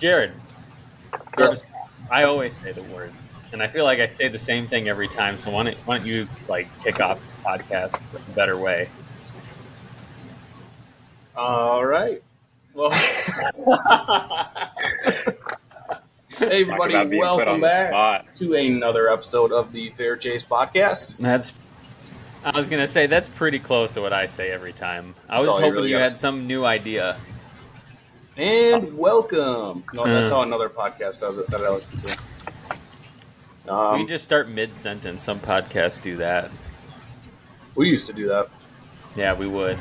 [0.00, 0.32] Jared,
[2.10, 3.12] I always say the word,
[3.52, 5.38] and I feel like I say the same thing every time.
[5.38, 8.88] So why don't, why don't you like kick off the podcast a better way?
[11.36, 12.22] All right.
[12.74, 12.90] Well,
[16.38, 21.16] hey everybody, welcome back to another episode of the Fair Chase podcast.
[21.18, 21.52] That's.
[22.44, 25.14] I was gonna say that's pretty close to what I say every time.
[25.30, 26.02] I was That's all you hoping really you got.
[26.02, 27.16] had some new idea.
[28.36, 29.84] And welcome.
[29.94, 32.18] No, that's how another podcast does it that I listen to.
[33.64, 35.22] we Um, can just start mid sentence.
[35.22, 36.50] Some podcasts do that.
[37.76, 38.48] we used to do that.
[39.16, 39.78] Yeah, we would.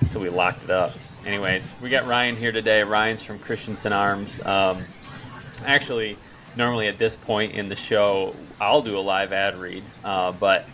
[0.00, 0.92] Until we locked it up.
[1.26, 2.82] Anyways, we got Ryan here today.
[2.82, 4.44] Ryan's from Christensen Arms.
[4.46, 4.82] Um,
[5.66, 6.16] actually,
[6.56, 10.66] normally at this point in the show, I'll do a live ad read, uh, but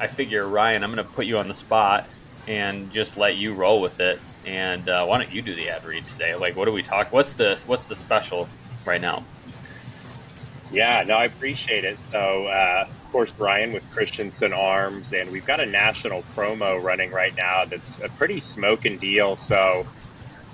[0.00, 2.08] I figure, Ryan, I'm going to put you on the spot
[2.48, 4.18] and just let you roll with it.
[4.46, 6.34] And uh, why don't you do the ad read today?
[6.34, 7.12] Like, what do we talk?
[7.12, 8.48] What's the what's the special
[8.84, 9.24] right now?
[10.72, 11.98] Yeah, no, I appreciate it.
[12.10, 17.10] So, uh, of course, Ryan with Christensen Arms, and we've got a national promo running
[17.10, 19.36] right now that's a pretty smoking deal.
[19.36, 19.86] So,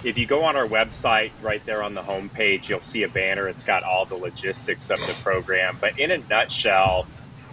[0.05, 3.49] if you go on our website right there on the homepage, you'll see a banner.
[3.49, 5.77] It's got all the logistics of the program.
[5.81, 7.07] But in a nutshell,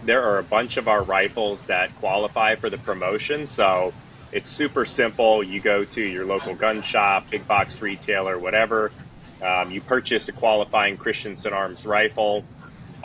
[0.04, 3.48] there are a bunch of our rifles that qualify for the promotion.
[3.48, 3.92] So,
[4.36, 5.42] it's super simple.
[5.42, 8.92] You go to your local gun shop, big box retailer, whatever.
[9.42, 12.44] Um, you purchase a qualifying Christensen Arms rifle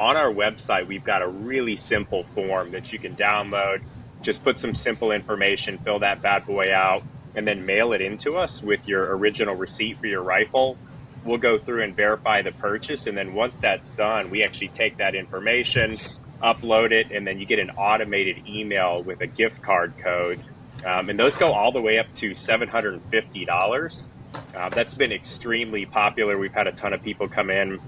[0.02, 3.82] on our website, we've got a really simple form that you can download.
[4.24, 7.04] Just put some simple information, fill that bad boy out,
[7.36, 10.76] and then mail it into us with your original receipt for your rifle.
[11.24, 13.06] We'll go through and verify the purchase.
[13.06, 15.98] And then once that's done, we actually take that information,
[16.42, 20.40] upload it, and then you get an automated email with a gift card code.
[20.86, 24.08] Um, and those go all the way up to $750.
[24.56, 26.38] Uh, that's been extremely popular.
[26.38, 27.80] We've had a ton of people come in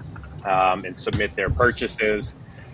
[0.46, 2.34] um, and submit their purchases.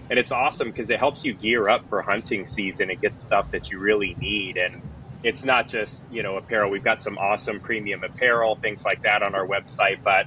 [0.09, 3.52] And it's awesome because it helps you gear up for hunting season and get stuff
[3.52, 4.58] that you really need.
[4.58, 4.81] And
[5.23, 6.71] it's not just, you know, apparel.
[6.71, 10.25] We've got some awesome premium apparel, things like that on our website, but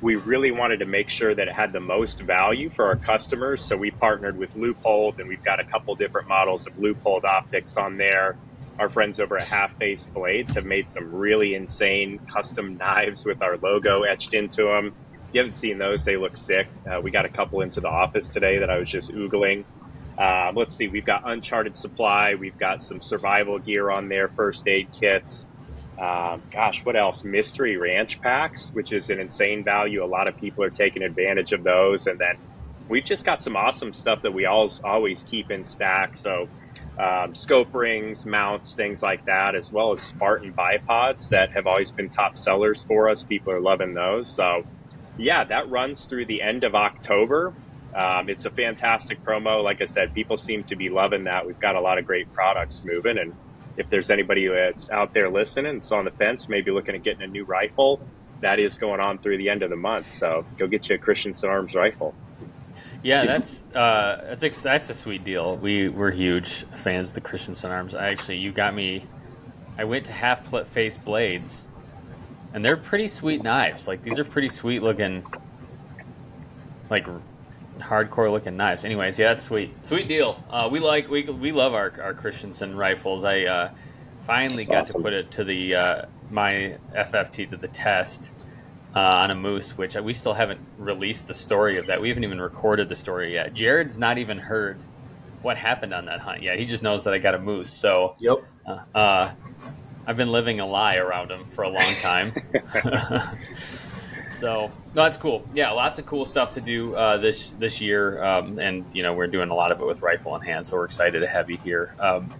[0.00, 3.64] we really wanted to make sure that it had the most value for our customers.
[3.64, 7.76] So we partnered with Leupold and we've got a couple different models of Leupold optics
[7.76, 8.36] on there.
[8.78, 13.42] Our friends over at Half Face Blades have made some really insane custom knives with
[13.42, 14.94] our logo etched into them
[15.34, 16.68] you haven't seen those, they look sick.
[16.88, 19.64] Uh, we got a couple into the office today that I was just oogling.
[20.16, 24.68] Um, let's see, we've got Uncharted Supply, we've got some survival gear on there, first
[24.68, 25.44] aid kits.
[25.98, 27.24] Um, gosh, what else?
[27.24, 30.04] Mystery Ranch packs, which is an insane value.
[30.04, 32.06] A lot of people are taking advantage of those.
[32.06, 32.36] And then
[32.88, 36.16] we've just got some awesome stuff that we always, always keep in stack.
[36.16, 36.48] So,
[36.98, 41.90] um, scope rings, mounts, things like that, as well as Spartan bipods that have always
[41.90, 43.22] been top sellers for us.
[43.22, 44.28] People are loving those.
[44.28, 44.64] So,
[45.16, 47.52] yeah, that runs through the end of October.
[47.94, 49.62] Um, it's a fantastic promo.
[49.62, 51.46] Like I said, people seem to be loving that.
[51.46, 53.18] We've got a lot of great products moving.
[53.18, 53.34] And
[53.76, 57.22] if there's anybody that's out there listening, it's on the fence, maybe looking at getting
[57.22, 58.00] a new rifle,
[58.40, 60.12] that is going on through the end of the month.
[60.12, 62.14] So go get you a Christensen Arms rifle.
[63.04, 65.58] Yeah, that's uh, that's ex- that's a sweet deal.
[65.58, 67.94] We we're huge fans of the Christensen Arms.
[67.94, 69.04] I actually, you got me.
[69.76, 71.64] I went to half pl- face blades,
[72.54, 73.86] and they're pretty sweet knives.
[73.86, 75.22] Like these are pretty sweet looking,
[76.88, 77.06] like
[77.78, 78.86] hardcore looking knives.
[78.86, 79.74] Anyways, yeah, that's sweet.
[79.86, 80.42] Sweet deal.
[80.48, 83.22] Uh, we like we we love our our Christensen rifles.
[83.24, 83.70] I uh,
[84.26, 85.02] finally That's got awesome.
[85.02, 88.32] to put it to the uh, my FFT to the test
[88.94, 92.00] uh, on a moose, which we still haven't released the story of that.
[92.00, 93.52] We haven't even recorded the story yet.
[93.52, 94.78] Jared's not even heard
[95.42, 96.58] what happened on that hunt yet.
[96.58, 97.72] He just knows that I got a moose.
[97.72, 98.38] So Yep.
[98.66, 99.30] uh, uh,
[100.06, 102.32] I've been living a lie around him for a long time.
[104.38, 105.46] so no, that's cool.
[105.54, 109.14] Yeah, lots of cool stuff to do uh, this this year, um, and you know
[109.14, 110.66] we're doing a lot of it with rifle in hand.
[110.66, 111.94] So we're excited to have you here.
[111.98, 112.32] Um,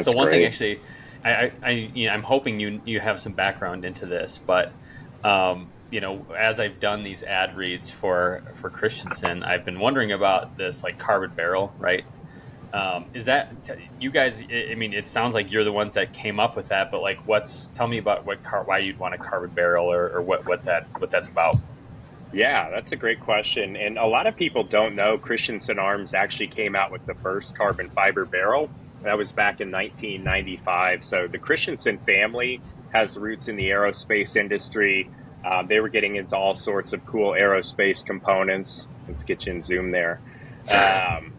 [0.00, 0.80] so one thing actually,
[1.24, 4.72] I, I, I you know, I'm hoping you you have some background into this, but
[5.24, 10.10] um, you know, as I've done these ad reads for for Christensen, I've been wondering
[10.10, 12.04] about this like carbon barrel, right?
[12.72, 13.54] Um, is that
[14.00, 14.42] you guys?
[14.42, 17.18] I mean, it sounds like you're the ones that came up with that, but like,
[17.28, 20.44] what's tell me about what car, why you'd want a carbon barrel, or, or what
[20.46, 21.54] what that what that's about?
[22.32, 23.76] Yeah, that's a great question.
[23.76, 27.56] And a lot of people don't know Christensen Arms actually came out with the first
[27.56, 28.68] carbon fiber barrel.
[29.04, 31.04] That was back in 1995.
[31.04, 32.60] So the Christensen family
[32.92, 35.08] has roots in the aerospace industry.
[35.44, 38.86] Um, they were getting into all sorts of cool aerospace components.
[39.08, 40.20] Let's get you in zoom there.
[40.70, 41.32] Um,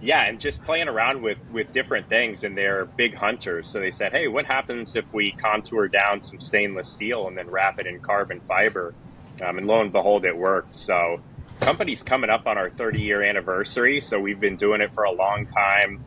[0.00, 2.44] yeah, and just playing around with with different things.
[2.44, 6.40] And they're big hunters, so they said, "Hey, what happens if we contour down some
[6.40, 8.94] stainless steel and then wrap it in carbon fiber?"
[9.42, 10.78] um, and lo and behold, it worked.
[10.78, 11.20] So,
[11.60, 15.12] company's coming up on our 30 year anniversary, so we've been doing it for a
[15.12, 16.04] long time.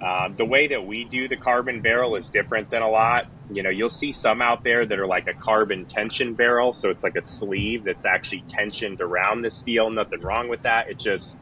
[0.00, 3.26] Um, the way that we do the carbon barrel is different than a lot.
[3.50, 6.72] You know, you'll see some out there that are like a carbon tension barrel.
[6.72, 9.90] So it's like a sleeve that's actually tensioned around the steel.
[9.90, 10.88] Nothing wrong with that.
[10.88, 11.36] It just,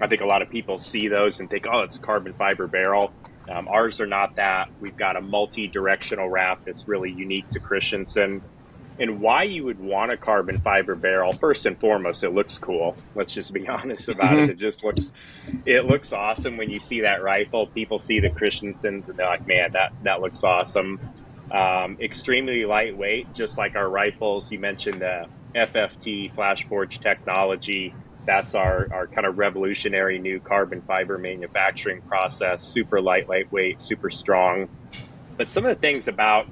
[0.00, 2.66] I think a lot of people see those and think, oh, it's a carbon fiber
[2.66, 3.12] barrel.
[3.48, 4.70] Um, ours are not that.
[4.80, 8.42] We've got a multi directional wrap that's really unique to Christensen
[9.00, 12.96] and why you would want a carbon fiber barrel first and foremost it looks cool.
[13.14, 14.44] Let's just be honest about mm-hmm.
[14.44, 15.10] it it just looks
[15.66, 17.66] it looks awesome when you see that rifle.
[17.66, 21.00] People see the christensens and they're like man that that looks awesome.
[21.50, 24.52] Um, extremely lightweight just like our rifles.
[24.52, 27.94] You mentioned the fft flash forge technology.
[28.26, 32.62] That's our, our kind of revolutionary new carbon fiber manufacturing process.
[32.62, 34.68] Super light lightweight super strong.
[35.38, 36.46] But some of the things about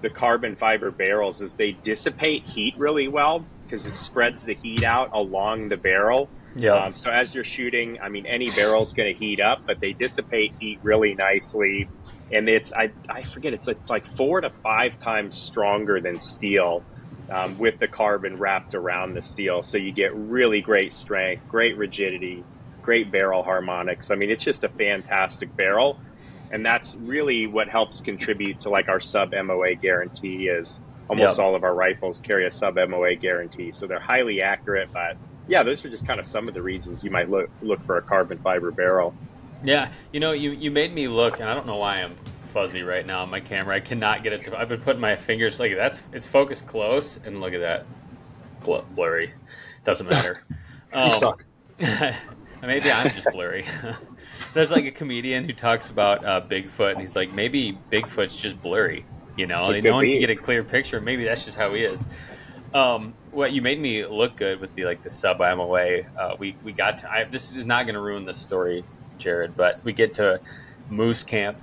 [0.00, 4.82] the carbon fiber barrels is they dissipate heat really well because it spreads the heat
[4.82, 6.28] out along the barrel.
[6.56, 6.72] Yeah.
[6.72, 9.92] Um, so as you're shooting, I mean, any barrel's going to heat up, but they
[9.92, 11.88] dissipate heat really nicely.
[12.32, 16.82] And it's I, I forget it's like, like four to five times stronger than steel
[17.30, 19.62] um, with the carbon wrapped around the steel.
[19.62, 22.44] So you get really great strength, great rigidity,
[22.82, 24.10] great barrel harmonics.
[24.10, 26.00] I mean, it's just a fantastic barrel
[26.50, 31.44] and that's really what helps contribute to like our sub MOA guarantee is almost yep.
[31.44, 34.90] all of our rifles carry a sub MOA guarantee, so they're highly accurate.
[34.92, 35.16] But
[35.46, 37.96] yeah, those are just kind of some of the reasons you might look look for
[37.96, 39.14] a carbon fiber barrel.
[39.64, 42.14] Yeah, you know, you you made me look, and I don't know why I'm
[42.52, 43.76] fuzzy right now on my camera.
[43.76, 44.44] I cannot get it.
[44.44, 47.86] To, I've been putting my fingers like that's it's focused close, and look at that,
[48.64, 49.32] Bl- blurry.
[49.84, 50.44] Doesn't matter.
[50.92, 51.44] Um, you suck.
[52.62, 53.64] maybe I'm just blurry.
[54.54, 58.60] There's like a comedian who talks about uh, Bigfoot, and he's like, maybe Bigfoot's just
[58.60, 59.04] blurry.
[59.36, 61.00] You know, no one can get a clear picture.
[61.00, 62.04] Maybe that's just how he is.
[62.74, 66.00] Um, what you made me look good with the like the sub MOA.
[66.18, 67.10] Uh, we we got to.
[67.10, 68.84] I, this is not going to ruin the story,
[69.16, 70.40] Jared, but we get to
[70.90, 71.58] Moose Camp,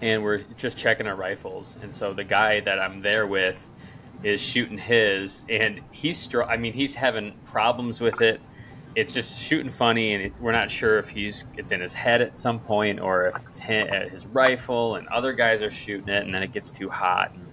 [0.00, 1.76] and we're just checking our rifles.
[1.82, 3.68] And so the guy that I'm there with
[4.22, 6.18] is shooting his, and he's.
[6.18, 8.40] Str- I mean, he's having problems with it
[8.96, 12.20] it's just shooting funny, and it, we're not sure if he's it's in his head
[12.20, 16.34] at some point or if it's his rifle, and other guys are shooting it, and
[16.34, 17.46] then it gets too hot and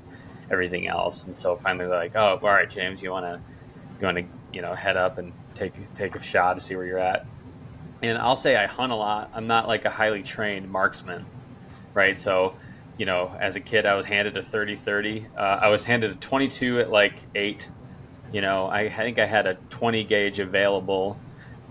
[0.49, 1.25] everything else.
[1.25, 3.39] And so finally, they're like, "Oh, all right, James, you want to
[3.99, 6.85] you want to you know head up and take take a shot to see where
[6.85, 7.25] you're at."
[8.01, 9.31] And I'll say I hunt a lot.
[9.33, 11.25] I'm not like a highly trained marksman,
[11.93, 12.17] right?
[12.17, 12.55] So,
[12.97, 15.25] you know, as a kid, I was handed a 30-30.
[15.35, 17.67] Uh, I was handed a 22 at like eight.
[18.31, 21.17] You know, I, I think I had a 20 gauge available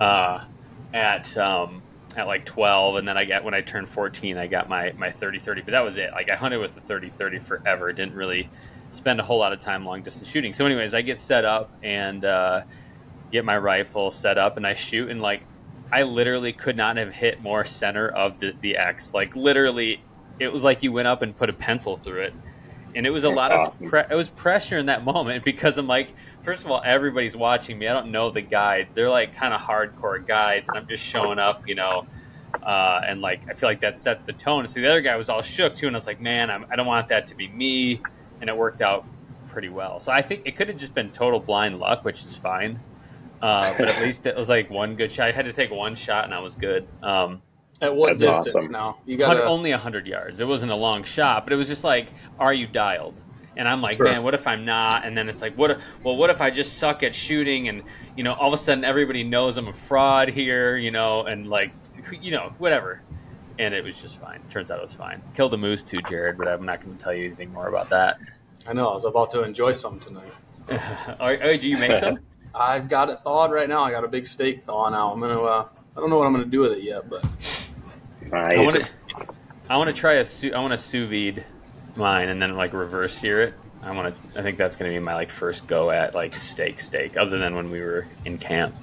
[0.00, 0.44] uh,
[0.92, 1.82] at um,
[2.16, 5.10] at like 12 and then i got when i turned 14 i got my my
[5.10, 6.10] 30 30 but that was it.
[6.12, 7.92] Like i hunted with the 30 30 forever.
[7.92, 8.48] Didn't really
[8.90, 10.52] spend a whole lot of time long distance shooting.
[10.52, 12.62] So anyways i get set up and uh,
[13.32, 15.42] get my rifle set up and i shoot and like
[15.92, 19.12] i literally could not have hit more center of the, the x.
[19.12, 20.02] Like literally
[20.38, 22.34] it was like you went up and put a pencil through it
[22.96, 23.84] and it was a lot awesome.
[23.84, 27.36] of pre- it was pressure in that moment because I'm like, first of all, everybody's
[27.36, 27.86] watching me.
[27.86, 31.38] I don't know the guides; they're like kind of hardcore guides, and I'm just showing
[31.38, 32.06] up, you know.
[32.62, 34.66] Uh, and like I feel like that sets the tone.
[34.66, 36.70] So the other guy was all shook too, and I was like, man, I'm, I
[36.70, 38.00] do not want that to be me,
[38.40, 39.04] and it worked out
[39.48, 40.00] pretty well.
[40.00, 42.80] So I think it could have just been total blind luck, which is fine.
[43.42, 45.28] Uh, but at least it was like one good shot.
[45.28, 46.88] I had to take one shot, and I was good.
[47.02, 47.42] Um,
[47.82, 48.72] at what That's distance awesome.
[48.72, 48.98] now?
[49.04, 50.40] You got only hundred yards.
[50.40, 53.20] It wasn't a long shot, but it was just like, are you dialed?
[53.56, 54.06] And I'm like, sure.
[54.06, 55.06] man, what if I'm not?
[55.06, 55.70] And then it's like, what?
[55.70, 57.68] If, well, what if I just suck at shooting?
[57.68, 57.82] And
[58.16, 61.48] you know, all of a sudden everybody knows I'm a fraud here, you know, and
[61.48, 61.72] like,
[62.20, 63.02] you know, whatever.
[63.58, 64.42] And it was just fine.
[64.50, 65.22] Turns out it was fine.
[65.34, 67.88] Killed a moose too, Jared, but I'm not going to tell you anything more about
[67.88, 68.18] that.
[68.66, 68.88] I know.
[68.88, 70.32] I was about to enjoy some tonight.
[70.68, 72.18] oh, oh, do you make some?
[72.54, 73.84] I've got it thawed right now.
[73.84, 75.12] I got a big steak thawing out.
[75.12, 75.40] I'm gonna.
[75.40, 77.24] Uh, I don't know what I'm gonna do with it yet, but
[78.30, 78.54] Nice.
[78.54, 78.94] I want to.
[79.68, 80.26] I want to try a.
[80.54, 81.44] I want to sous vide
[81.96, 83.54] mine and then like reverse sear it.
[83.82, 84.38] I want to.
[84.38, 87.16] I think that's going to be my like first go at like steak steak.
[87.16, 88.74] Other than when we were in camp,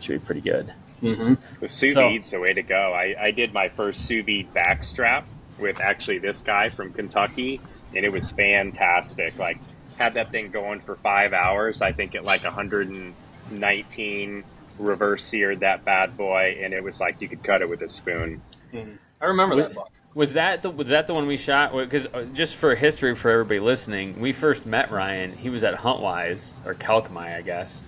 [0.00, 0.72] should be pretty good.
[1.02, 1.34] Mm-hmm.
[1.60, 2.92] The sous vide's so, the way to go.
[2.92, 5.24] I, I did my first sous vide backstrap
[5.58, 7.60] with actually this guy from Kentucky,
[7.94, 9.38] and it was fantastic.
[9.38, 9.58] Like
[9.98, 11.82] had that thing going for five hours.
[11.82, 14.44] I think at like 119
[14.78, 17.88] reverse seared that bad boy, and it was like you could cut it with a
[17.88, 18.40] spoon.
[18.72, 18.94] Mm-hmm.
[19.20, 19.90] I remember was, that buck.
[20.14, 21.72] Was that the was that the one we shot?
[21.72, 25.30] Because uh, just for history for everybody listening, we first met Ryan.
[25.30, 27.82] He was at Huntwise or Kalkomey, I guess,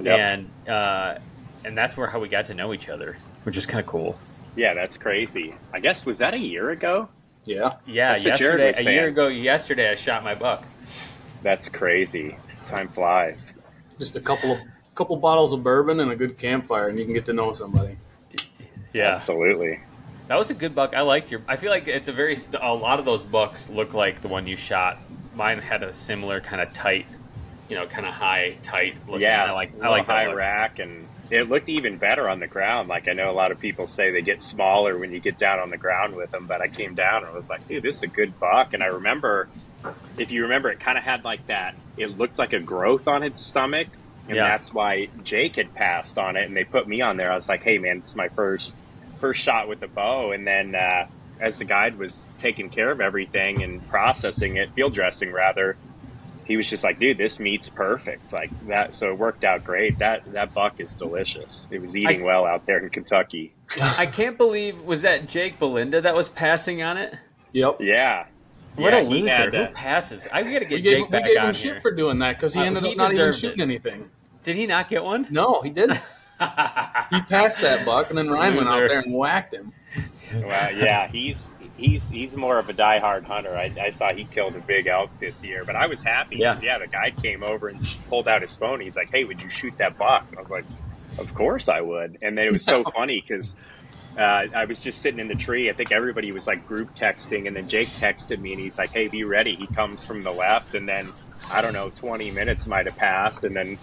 [0.00, 0.18] yep.
[0.18, 1.18] and uh,
[1.64, 4.16] and that's where how we got to know each other, which is kind of cool.
[4.56, 5.54] Yeah, that's crazy.
[5.72, 7.08] I guess was that a year ago?
[7.44, 8.12] Yeah, yeah.
[8.12, 10.64] That's yesterday, a year ago, yesterday, I shot my buck.
[11.42, 12.36] That's crazy.
[12.68, 13.52] Time flies.
[13.98, 14.58] Just a couple of
[14.94, 17.96] couple bottles of bourbon and a good campfire, and you can get to know somebody.
[18.92, 19.80] Yeah, absolutely.
[20.28, 20.94] That was a good buck.
[20.94, 21.42] I liked your.
[21.46, 22.36] I feel like it's a very.
[22.60, 24.98] A lot of those bucks look like the one you shot.
[25.34, 27.06] Mine had a similar kind of tight,
[27.68, 28.96] you know, kind of high, tight.
[29.06, 29.22] Looking.
[29.22, 29.82] Yeah, I like.
[29.82, 32.88] I like high rack, and it looked even better on the ground.
[32.88, 35.58] Like I know a lot of people say they get smaller when you get down
[35.58, 37.96] on the ground with them, but I came down and I was like, dude, this
[37.96, 38.74] is a good buck.
[38.74, 39.48] And I remember,
[40.18, 41.74] if you remember, it kind of had like that.
[41.96, 43.88] It looked like a growth on its stomach,
[44.26, 44.48] and yeah.
[44.48, 47.30] that's why Jake had passed on it, and they put me on there.
[47.30, 48.74] I was like, hey man, it's my first
[49.24, 51.06] first shot with the bow, and then uh,
[51.40, 55.78] as the guide was taking care of everything and processing it, field dressing rather,
[56.44, 59.98] he was just like, "Dude, this meat's perfect." Like that, so it worked out great.
[59.98, 61.66] That that buck is delicious.
[61.70, 63.54] It was eating I, well out there in Kentucky.
[63.96, 67.14] I can't believe was that Jake Belinda that was passing on it.
[67.52, 67.78] Yep.
[67.80, 68.26] Yeah.
[68.76, 69.28] What yeah, a loser!
[69.30, 70.28] Had, uh, Who passes?
[70.30, 71.54] I gotta get we Jake gave, back We gave him here.
[71.54, 73.62] shit for doing that because he uh, ended he up not even shooting it.
[73.62, 74.10] anything.
[74.42, 75.26] Did he not get one?
[75.30, 75.98] No, he didn't.
[76.38, 79.72] he passed that buck, and then Ryan went out there and whacked him.
[80.34, 83.54] Well, yeah, he's he's he's more of a diehard hunter.
[83.54, 86.36] I, I saw he killed a big elk this year, but I was happy.
[86.36, 86.78] Yeah, yeah.
[86.78, 88.80] The guy came over and pulled out his phone.
[88.80, 90.64] He's like, "Hey, would you shoot that buck?" I was like,
[91.18, 93.54] "Of course I would." And then it was so funny because.
[94.16, 95.68] Uh, I was just sitting in the tree.
[95.68, 98.92] I think everybody was like group texting, and then Jake texted me, and he's like,
[98.92, 101.08] "Hey, be ready." He comes from the left, and then
[101.50, 103.78] I don't know, 20 minutes might have passed, and then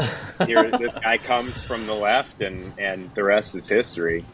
[0.46, 4.26] here this guy comes from the left, and and the rest is history.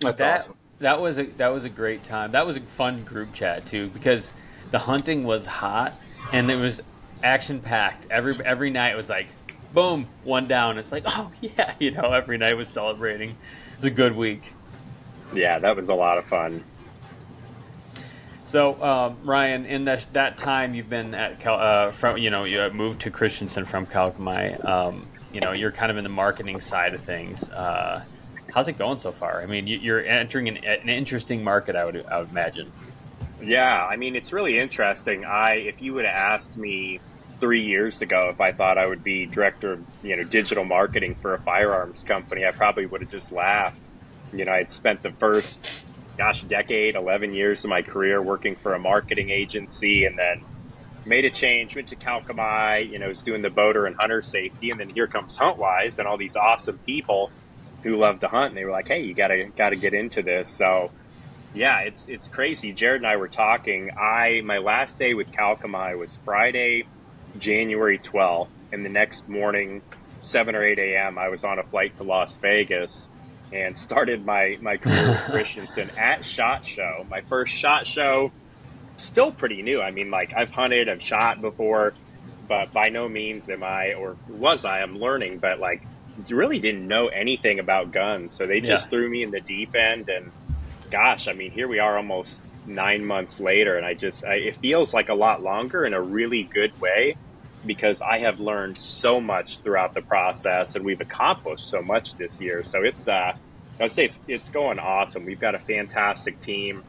[0.00, 0.56] That's that, awesome.
[0.80, 2.32] That was a that was a great time.
[2.32, 4.32] That was a fun group chat too, because
[4.70, 5.94] the hunting was hot
[6.32, 6.82] and it was
[7.22, 8.06] action packed.
[8.10, 9.26] Every every night was like,
[9.72, 10.78] boom, one down.
[10.78, 13.30] It's like, oh yeah, you know, every night was celebrating.
[13.30, 14.42] It was a good week.
[15.34, 16.62] Yeah, that was a lot of fun.
[18.54, 22.44] So, um, Ryan, in that, that time you've been at Cal, uh, from you know
[22.44, 24.64] you moved to Christensen from Kalkomey.
[24.64, 27.50] Um, you know you're kind of in the marketing side of things.
[27.50, 28.04] Uh,
[28.52, 29.42] how's it going so far?
[29.42, 31.74] I mean, you're entering an, an, interesting market.
[31.74, 32.70] I would I would imagine.
[33.42, 35.24] Yeah, I mean it's really interesting.
[35.24, 37.00] I if you would have asked me
[37.40, 41.16] three years ago if I thought I would be director of you know digital marketing
[41.16, 43.80] for a firearms company, I probably would have just laughed.
[44.32, 45.66] You know, I'd spent the first
[46.16, 50.42] gosh, decade, 11 years of my career working for a marketing agency and then
[51.06, 54.70] made a change, went to Kalkomey, you know, was doing the boater and hunter safety.
[54.70, 57.30] And then here comes HuntWise and all these awesome people
[57.82, 58.48] who love to hunt.
[58.48, 60.50] And they were like, hey, you gotta, gotta get into this.
[60.50, 60.90] So
[61.54, 62.72] yeah, it's, it's crazy.
[62.72, 63.90] Jared and I were talking.
[63.96, 66.86] I, my last day with Kalkomey was Friday,
[67.38, 68.48] January 12th.
[68.72, 69.82] And the next morning,
[70.20, 73.08] 7 or 8 a.m., I was on a flight to Las Vegas
[73.52, 77.06] and started my, my career with Christensen at SHOT Show.
[77.08, 78.32] My first SHOT Show,
[78.96, 79.80] still pretty new.
[79.80, 81.94] I mean, like, I've hunted, I've shot before,
[82.48, 85.82] but by no means am I, or was I, I'm learning, but like,
[86.28, 88.32] really didn't know anything about guns.
[88.32, 88.90] So they just yeah.
[88.90, 90.08] threw me in the deep end.
[90.08, 90.30] And
[90.90, 94.56] gosh, I mean, here we are almost nine months later, and I just, I, it
[94.56, 97.16] feels like a lot longer in a really good way
[97.66, 102.40] because I have learned so much throughout the process and we've accomplished so much this
[102.40, 102.64] year.
[102.64, 103.36] So it's, uh,
[103.80, 105.24] I'd say it's, it's going awesome.
[105.24, 106.84] We've got a fantastic team.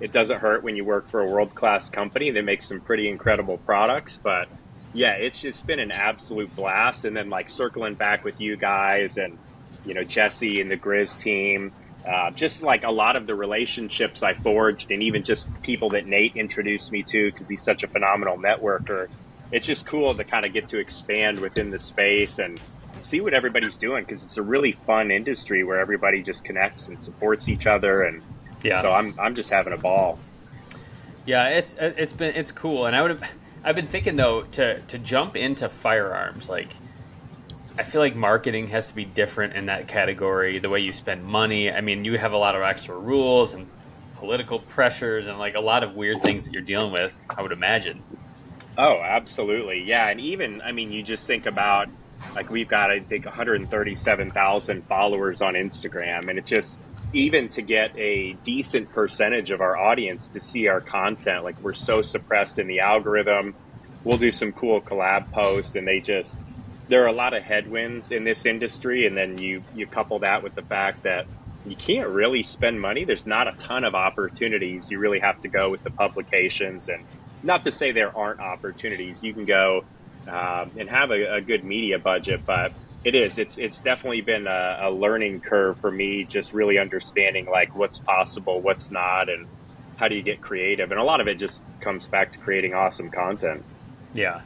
[0.00, 2.30] It doesn't hurt when you work for a world class company.
[2.30, 4.48] They make some pretty incredible products, but
[4.92, 7.04] yeah, it's just been an absolute blast.
[7.04, 9.38] And then like circling back with you guys and,
[9.86, 11.72] you know, Jesse and the Grizz team,
[12.06, 16.06] uh, just like a lot of the relationships I forged and even just people that
[16.06, 19.08] Nate introduced me to because he's such a phenomenal networker
[19.56, 22.60] it's just cool to kind of get to expand within the space and
[23.00, 27.02] see what everybody's doing because it's a really fun industry where everybody just connects and
[27.02, 28.22] supports each other and
[28.62, 28.82] yeah.
[28.82, 30.18] so i'm, I'm just having a ball.
[31.24, 33.32] Yeah it's it's been it's cool and i would have
[33.64, 36.68] i've been thinking though to to jump into firearms like
[37.78, 41.24] i feel like marketing has to be different in that category the way you spend
[41.24, 41.72] money.
[41.72, 43.66] I mean you have a lot of extra rules and
[44.16, 47.52] political pressures and like a lot of weird things that you're dealing with i would
[47.52, 48.02] imagine
[48.78, 49.84] Oh, absolutely.
[49.84, 50.08] Yeah.
[50.08, 51.88] And even, I mean, you just think about
[52.34, 56.28] like we've got, I think, 137,000 followers on Instagram.
[56.28, 56.78] And it just,
[57.12, 61.74] even to get a decent percentage of our audience to see our content, like we're
[61.74, 63.54] so suppressed in the algorithm.
[64.04, 66.40] We'll do some cool collab posts and they just,
[66.88, 69.06] there are a lot of headwinds in this industry.
[69.06, 71.26] And then you, you couple that with the fact that
[71.66, 73.04] you can't really spend money.
[73.04, 74.90] There's not a ton of opportunities.
[74.90, 77.04] You really have to go with the publications and
[77.42, 79.22] not to say there aren't opportunities.
[79.22, 79.84] You can go
[80.28, 82.72] um, and have a, a, good media budget, but
[83.04, 83.38] it is.
[83.38, 87.98] It's it's definitely been a, a, learning curve for me, just really understanding like what's
[88.00, 89.46] possible, what's not, and
[89.96, 90.90] how do you get creative.
[90.90, 93.64] And a lot of it just comes back to creating awesome content.
[94.14, 94.40] Yeah,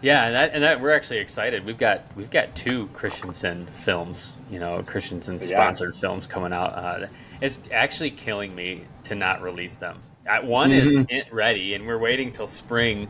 [0.00, 1.66] Yeah, and that, and that we're actually excited.
[1.66, 6.00] We've got we've got two Christensen films, you know, Christensen sponsored yeah.
[6.00, 6.72] films coming out.
[6.72, 7.06] Uh,
[7.40, 10.00] it's actually killing me to not release them.
[10.42, 11.04] One mm-hmm.
[11.10, 13.08] is ready, and we're waiting till spring,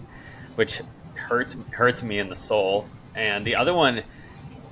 [0.55, 0.81] which
[1.15, 2.87] hurts hurts me in the soul.
[3.15, 4.03] And the other one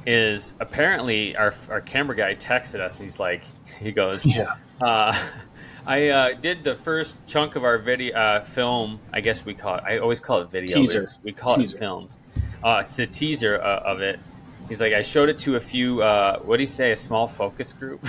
[0.07, 3.43] is apparently our our camera guy texted us, and he's like,
[3.81, 4.55] he goes, yeah.
[4.81, 5.17] Uh,
[5.87, 8.99] I uh, did the first chunk of our video uh, film.
[9.13, 9.85] I guess we call it.
[9.85, 10.75] I always call it video.
[10.75, 11.03] Teaser.
[11.03, 11.77] It's, we call teaser.
[11.77, 12.21] it films.
[12.65, 14.19] Uh, the teaser uh, of it.
[14.69, 16.03] He's like, I showed it to a few.
[16.03, 16.93] Uh, what do you say?
[16.93, 18.05] A small focus group.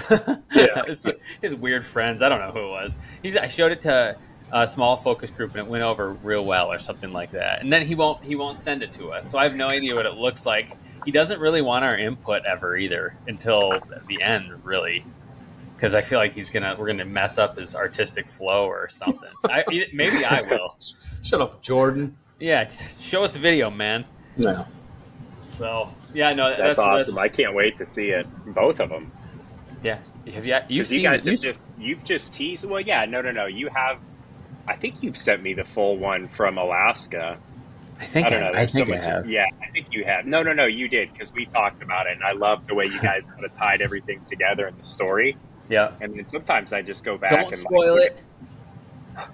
[0.55, 0.83] yeah.
[0.87, 1.05] his,
[1.41, 2.21] his, weird friends.
[2.21, 2.95] I don't know who it was.
[3.21, 3.37] He's.
[3.37, 4.17] I showed it to
[4.51, 7.61] a small focus group and it went over real well or something like that.
[7.61, 8.23] And then he won't.
[8.23, 9.29] He won't send it to us.
[9.29, 10.75] So I have no idea what it looks like.
[11.05, 15.05] He doesn't really want our input ever either until the end, really
[15.77, 19.29] because I feel like he's gonna we're gonna mess up his artistic flow or something.
[19.45, 20.75] I, maybe I will.
[21.23, 22.17] Shut up, Jordan.
[22.39, 22.67] Yeah,
[22.99, 24.03] show us the video, man.
[24.35, 24.65] No.
[25.49, 27.15] So yeah, no, that's, that's awesome.
[27.15, 28.25] That's, I can't wait to see it.
[28.47, 29.12] Both of them.
[29.83, 30.00] Yeah,
[30.33, 30.57] have you?
[30.67, 32.65] You've seen, you guys have just you've just teased.
[32.65, 33.45] Well, yeah, no, no, no.
[33.45, 34.00] You have.
[34.67, 37.38] I think you've sent me the full one from Alaska.
[38.00, 38.47] I think I don't know.
[38.47, 39.29] I, I think so much, I have.
[39.29, 40.25] Yeah, I think you have.
[40.25, 40.65] No, no, no.
[40.65, 43.45] You did because we talked about it, and I love the way you guys kind
[43.45, 45.38] of tied everything together in the story.
[45.69, 45.91] Yeah.
[46.01, 48.17] And then sometimes I just go back Don't and spoil like,
[49.17, 49.27] it.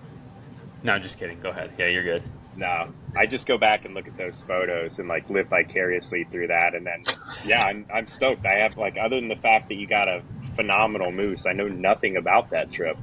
[0.83, 1.39] No, just kidding.
[1.39, 1.71] Go ahead.
[1.77, 2.23] Yeah, you're good.
[2.55, 6.47] No, I just go back and look at those photos and like live vicariously through
[6.47, 7.01] that, and then
[7.45, 8.45] yeah, I'm I'm stoked.
[8.45, 10.21] I have like other than the fact that you got a
[10.55, 12.97] phenomenal moose, I know nothing about that trip.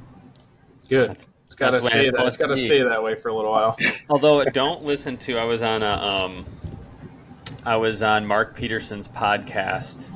[0.89, 1.09] Good.
[1.09, 2.09] That's, it's got to stay.
[2.09, 3.77] That, it's got to stay that way for a little while.
[4.09, 5.35] Although, don't listen to.
[5.37, 5.91] I was on a.
[5.91, 6.45] Um,
[7.65, 10.09] I was on Mark Peterson's podcast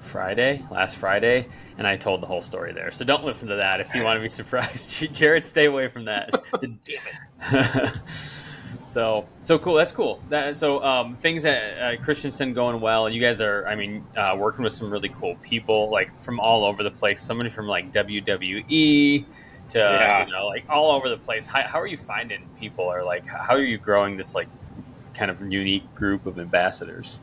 [0.00, 2.90] Friday, last Friday, and I told the whole story there.
[2.92, 4.90] So don't listen to that if you want to be surprised.
[5.12, 6.30] Jared, stay away from that.
[6.60, 6.78] Damn
[7.50, 7.98] it.
[8.92, 9.74] So so cool.
[9.74, 10.20] That's cool.
[10.28, 13.08] That, so um, things at uh, Christensen going well.
[13.08, 16.64] You guys are, I mean, uh, working with some really cool people, like from all
[16.66, 17.20] over the place.
[17.20, 19.24] Somebody from like WWE
[19.70, 20.26] to yeah.
[20.26, 21.46] you know, like all over the place.
[21.46, 22.84] How, how are you finding people?
[22.84, 24.48] Or like, how are you growing this like
[25.14, 27.18] kind of unique group of ambassadors?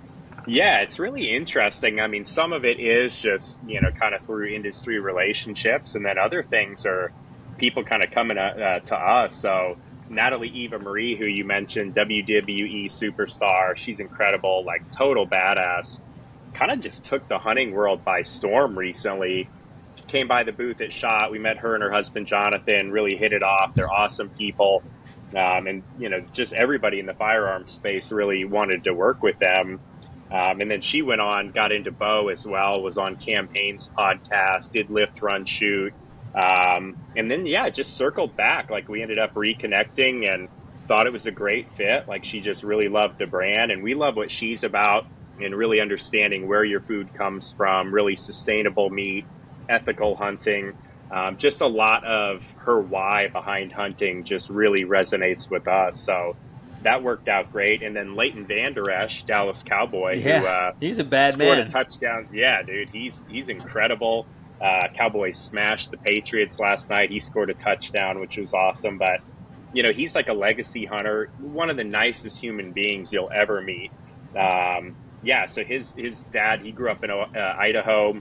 [0.47, 1.99] Yeah, it's really interesting.
[1.99, 6.03] I mean, some of it is just, you know, kind of through industry relationships, and
[6.03, 7.11] then other things are
[7.59, 9.35] people kind of coming uh, to us.
[9.35, 9.77] So,
[10.09, 16.01] Natalie Eva Marie, who you mentioned, WWE superstar, she's incredible, like total badass.
[16.53, 19.49] Kind of just took the hunting world by storm recently.
[19.95, 21.31] She came by the booth at Shot.
[21.31, 23.75] We met her and her husband Jonathan, really hit it off.
[23.75, 24.83] They're awesome people.
[25.35, 29.37] Um, and, you know, just everybody in the firearm space really wanted to work with
[29.37, 29.79] them.
[30.31, 33.89] Um, and then she went on, got into bow as well, was on Cam Hanes's
[33.97, 35.93] podcast, did lift, run, shoot.
[36.35, 38.69] Um, and then, yeah, just circled back.
[38.69, 40.47] Like we ended up reconnecting and
[40.87, 42.07] thought it was a great fit.
[42.07, 43.71] Like she just really loved the brand.
[43.71, 45.05] And we love what she's about
[45.41, 49.25] and really understanding where your food comes from, really sustainable meat,
[49.67, 50.73] ethical hunting.
[51.11, 55.99] Um, just a lot of her why behind hunting just really resonates with us.
[55.99, 56.35] So,
[56.83, 57.83] that worked out great.
[57.83, 61.67] And then Leighton Vander Esch, Dallas Cowboy, yeah, who uh, he's a bad scored man.
[61.67, 62.29] a touchdown.
[62.33, 64.25] Yeah, dude, he's he's incredible.
[64.61, 67.09] Uh, Cowboys smashed the Patriots last night.
[67.09, 68.97] He scored a touchdown, which was awesome.
[68.97, 69.21] But
[69.73, 73.61] you know, he's like a legacy hunter, one of the nicest human beings you'll ever
[73.61, 73.91] meet.
[74.37, 78.19] Um, yeah, so his his dad, he grew up in uh, Idaho.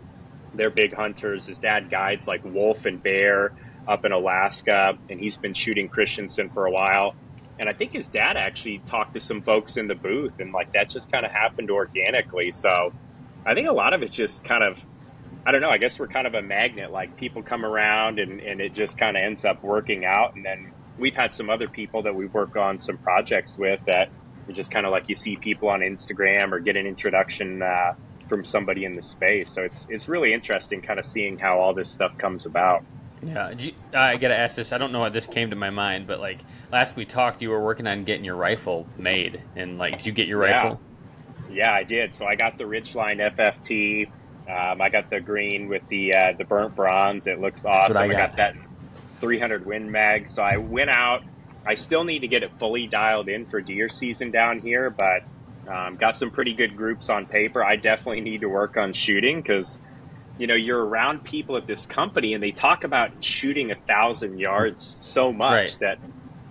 [0.54, 1.46] They're big hunters.
[1.46, 3.52] His dad guides like wolf and bear
[3.86, 7.14] up in Alaska, and he's been shooting Christensen for a while
[7.58, 10.72] and I think his dad actually talked to some folks in the booth, and like
[10.74, 12.52] that just kind of happened organically.
[12.52, 12.92] So
[13.44, 14.84] I think a lot of it just kind of,
[15.48, 15.70] I don't know.
[15.70, 16.92] I guess we're kind of a magnet.
[16.92, 20.34] Like people come around, and and it just kind of ends up working out.
[20.34, 24.10] And then we've had some other people that we work on some projects with that
[24.46, 27.62] are just kind of like you see people on Instagram or get an introduction.
[27.62, 27.94] Uh,
[28.28, 31.72] from somebody in the space, so it's it's really interesting, kind of seeing how all
[31.72, 32.84] this stuff comes about.
[33.22, 33.54] Yeah,
[33.94, 34.70] I gotta ask this.
[34.70, 37.48] I don't know why this came to my mind, but like last we talked, you
[37.48, 40.62] were working on getting your rifle made, and like, did you get your yeah.
[40.62, 40.80] rifle?
[41.50, 42.14] Yeah, I did.
[42.14, 44.10] So I got the Ridgeline FFT.
[44.48, 47.26] Um, I got the green with the uh, the burnt bronze.
[47.26, 47.96] It looks awesome.
[47.96, 48.16] I got.
[48.16, 48.54] I got that
[49.20, 50.28] 300 Win Mag.
[50.28, 51.22] So I went out.
[51.66, 55.24] I still need to get it fully dialed in for deer season down here, but
[55.68, 57.62] um, got some pretty good groups on paper.
[57.62, 59.78] I definitely need to work on shooting because
[60.38, 64.38] you know you're around people at this company and they talk about shooting a thousand
[64.38, 65.76] yards so much right.
[65.80, 65.98] that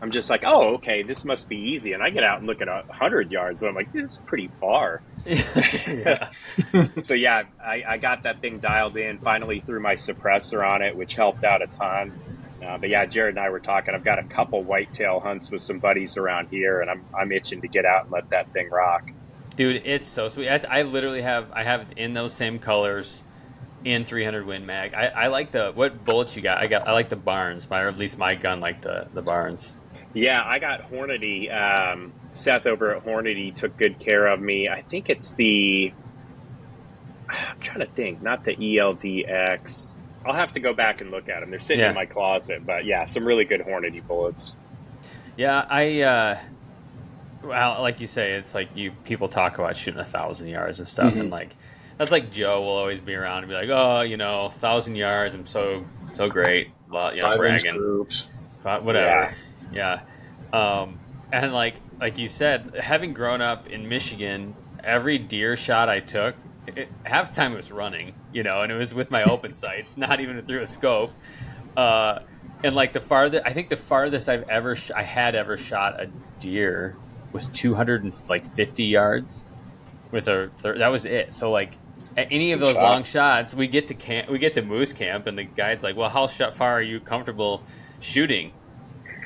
[0.02, 1.94] I'm just like, oh, okay, this must be easy.
[1.94, 4.18] And I get out and look at a hundred yards, and I'm like, this is
[4.20, 5.02] pretty far.
[7.04, 9.18] so yeah, I, I, got that thing dialed in.
[9.20, 12.18] Finally, threw my suppressor on it, which helped out a ton.
[12.66, 13.94] Uh, but yeah, Jared and I were talking.
[13.94, 17.62] I've got a couple whitetail hunts with some buddies around here, and I'm I'm itching
[17.62, 19.10] to get out and let that thing rock.
[19.58, 20.48] Dude, it's so sweet.
[20.48, 23.22] I, I literally have I have it in those same colors
[23.84, 24.94] in 300 Win Mag.
[24.94, 26.62] I, I like the what bullets you got.
[26.62, 29.22] I got I like the Barnes, my, or at least my gun like the the
[29.22, 29.74] Barnes.
[30.14, 31.54] Yeah, I got Hornady.
[31.54, 34.70] Um, Seth over at Hornady took good care of me.
[34.70, 35.94] I think it's the.
[37.30, 39.96] I'm trying to think, not the ELDX.
[40.26, 41.52] I'll have to go back and look at them.
[41.52, 41.90] They're sitting yeah.
[41.90, 44.58] in my closet, but yeah, some really good Hornady bullets.
[45.36, 46.02] Yeah, I.
[46.02, 46.40] Uh,
[47.44, 50.88] well, like you say, it's like you people talk about shooting a thousand yards and
[50.88, 51.22] stuff, mm-hmm.
[51.22, 51.56] and like
[51.98, 55.34] that's like Joe will always be around and be like, oh, you know, thousand yards,
[55.34, 58.28] I'm so so great, well, you know, Five bragging, groups,
[58.64, 59.34] whatever,
[59.72, 60.02] yeah.
[60.54, 60.82] yeah.
[60.82, 61.00] Um,
[61.32, 66.36] and like like you said, having grown up in Michigan, every deer shot I took,
[66.68, 69.54] it, half the time it was running, you know, and it was with my open
[69.54, 71.12] sights, not even through a scope.
[71.76, 72.20] Uh,
[72.64, 76.02] and like the farthest, I think the farthest I've ever, sh- I had ever shot
[76.02, 76.96] a deer
[77.34, 79.46] was 250 yards
[80.12, 81.34] with a, that was it.
[81.34, 81.74] So like
[82.18, 82.84] at any of those shot.
[82.84, 85.96] long shots, we get to camp, we get to moose camp, and the guy's like,
[85.96, 87.62] "Well, how far are you comfortable
[88.00, 88.52] shooting?"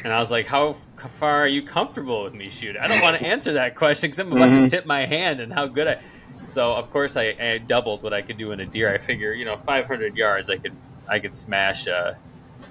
[0.04, 3.20] And I was like, "How far are you comfortable with me shooting?" I don't want
[3.20, 4.64] to answer that question because I'm about mm-hmm.
[4.64, 6.00] to tip my hand and how good I.
[6.48, 8.94] So of course I, I, doubled what I could do in a deer.
[8.94, 10.76] I figure you know 500 yards I could
[11.08, 12.18] I could smash a,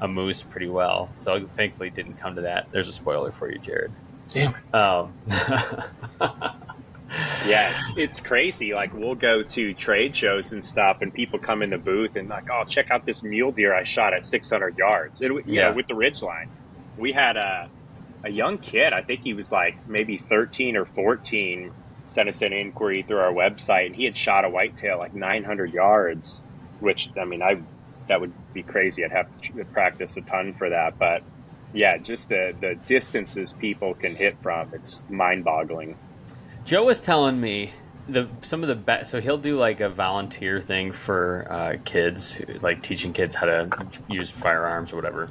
[0.01, 1.09] a moose pretty well.
[1.13, 2.71] So thankfully it didn't come to that.
[2.73, 3.93] There's a spoiler for you, Jared.
[4.29, 4.75] Damn it.
[4.75, 5.13] Um,
[7.47, 8.75] yeah, it's, it's, crazy.
[8.75, 12.29] Like we'll go to trade shows and stuff, and people come in the booth and
[12.29, 15.75] like, "Oh, check out this mule deer I shot at 600 yards." And yeah, know,
[15.75, 16.49] with the ridge line,
[17.01, 17.69] we had a
[18.23, 18.93] a young kid.
[18.93, 21.73] I think he was like maybe 13 or 14.
[22.05, 25.73] Sent us an inquiry through our website, and he had shot a whitetail like 900
[25.73, 26.43] yards.
[26.81, 27.63] Which I mean, I
[28.09, 29.05] that would be crazy.
[29.05, 31.23] I'd have to practice a ton for that, but
[31.73, 35.97] yeah, just the the distances people can hit from, it's mind boggling.
[36.65, 37.73] Joe was telling me
[38.09, 39.11] the some of the best.
[39.11, 43.69] So he'll do like a volunteer thing for uh, kids, like teaching kids how to
[44.09, 45.31] use firearms or whatever.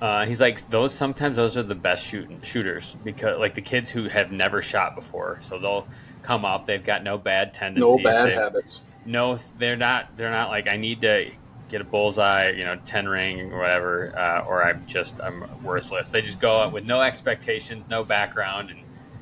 [0.00, 0.94] Uh, he's like those.
[0.94, 4.94] Sometimes those are the best shoot, shooters because like the kids who have never shot
[4.94, 5.38] before.
[5.40, 5.86] So they'll
[6.22, 6.66] come up.
[6.66, 7.96] They've got no bad tendencies.
[7.96, 8.94] No bad habits.
[9.04, 10.16] No, they're not.
[10.16, 11.30] They're not like I need to
[11.68, 16.08] get a bullseye, you know, ten ring or whatever, uh, or I'm just I'm worthless.
[16.08, 18.80] They just go up with no expectations, no background, and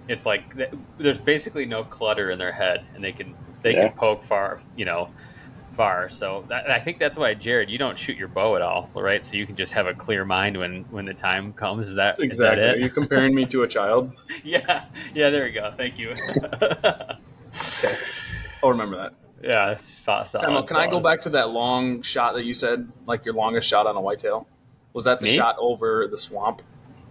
[0.09, 0.55] it's like
[0.99, 3.88] there's basically no clutter in their head, and they can they yeah.
[3.88, 5.11] can poke far, you know,
[5.79, 6.09] far.
[6.11, 9.25] So that, I think that's why Jared, you don't shoot your bow at all, right?
[9.25, 11.88] So you can just have a clear mind when when the time comes.
[11.88, 12.62] Is that exactly?
[12.62, 14.12] Is that Are you comparing me to a child?
[14.45, 15.31] yeah, yeah.
[15.31, 15.73] There we go.
[15.75, 16.11] Thank you.
[16.11, 17.97] okay,
[18.62, 19.14] I'll remember that.
[19.43, 23.25] Yeah, solid, solid, can I go back to that long shot that you said, like
[23.25, 24.49] your longest shot on a whitetail?
[24.95, 25.37] Was that the Me?
[25.37, 26.61] shot over the swamp?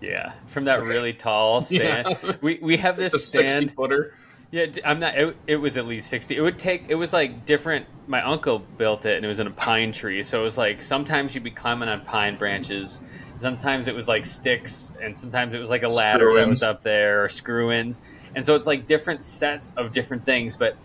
[0.02, 0.90] Yeah, from that okay.
[0.90, 2.18] really tall stand.
[2.22, 2.36] Yeah.
[2.42, 4.14] We we have this stand, sixty footer.
[4.52, 5.18] Yeah, I'm not.
[5.18, 6.38] It, it, was at least sixty.
[6.38, 6.86] It would take.
[6.88, 7.86] It was like different.
[8.08, 10.24] My uncle built it, and it was in a pine tree.
[10.24, 13.02] So it was like sometimes you'd be climbing on pine branches.
[13.40, 16.82] Sometimes it was like sticks, and sometimes it was like a ladder that was up
[16.82, 18.02] there, or screw ins.
[18.36, 20.56] And so it's like different sets of different things.
[20.56, 20.78] But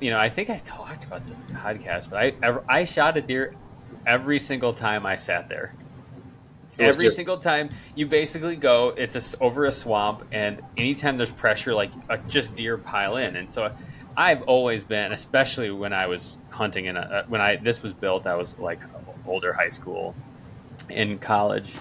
[0.00, 3.54] you know, I think I talked about this podcast, but I I shot a deer
[4.06, 5.72] every single time I sat there.
[6.78, 7.16] Every just...
[7.16, 11.90] single time you basically go, it's a, over a swamp, and anytime there's pressure, like
[12.08, 13.36] uh, just deer pile in.
[13.36, 13.72] And so
[14.16, 17.92] I've always been, especially when I was hunting in a, uh, when I this was
[17.92, 18.80] built, I was like
[19.26, 20.14] older high school,
[20.88, 21.74] in college,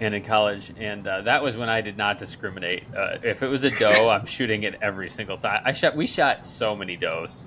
[0.00, 2.84] and in college, and uh, that was when I did not discriminate.
[2.96, 5.60] Uh, if it was a doe, I'm shooting it every single time.
[5.64, 5.96] I shot.
[5.96, 7.46] We shot so many does,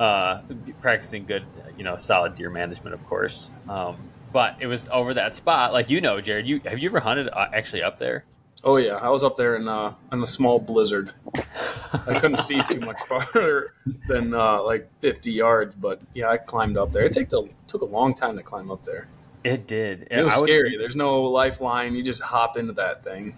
[0.00, 0.40] uh,
[0.80, 1.44] practicing good,
[1.76, 3.50] you know, solid deer management, of course.
[3.68, 3.96] Um,
[4.34, 6.44] but it was over that spot, like you know, Jared.
[6.44, 8.24] You have you ever hunted uh, actually up there?
[8.64, 11.12] Oh yeah, I was up there in uh, in a small blizzard.
[11.92, 13.74] I couldn't see too much farther
[14.08, 17.04] than uh, like 50 yards, but yeah, I climbed up there.
[17.04, 19.06] It took a took a long time to climb up there.
[19.44, 20.08] It did.
[20.10, 20.72] It was I scary.
[20.72, 20.80] Would...
[20.80, 21.94] There's no lifeline.
[21.94, 23.36] You just hop into that thing.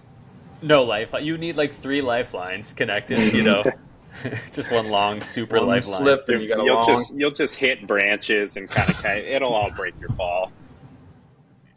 [0.62, 1.26] No lifeline.
[1.26, 3.35] You need like three lifelines connected.
[3.35, 3.64] You know,
[4.54, 5.98] just one long super one lifeline.
[5.98, 6.88] Slip and you got a you'll long.
[6.88, 10.50] Just, you'll just hit branches and kind of it'll all break your fall.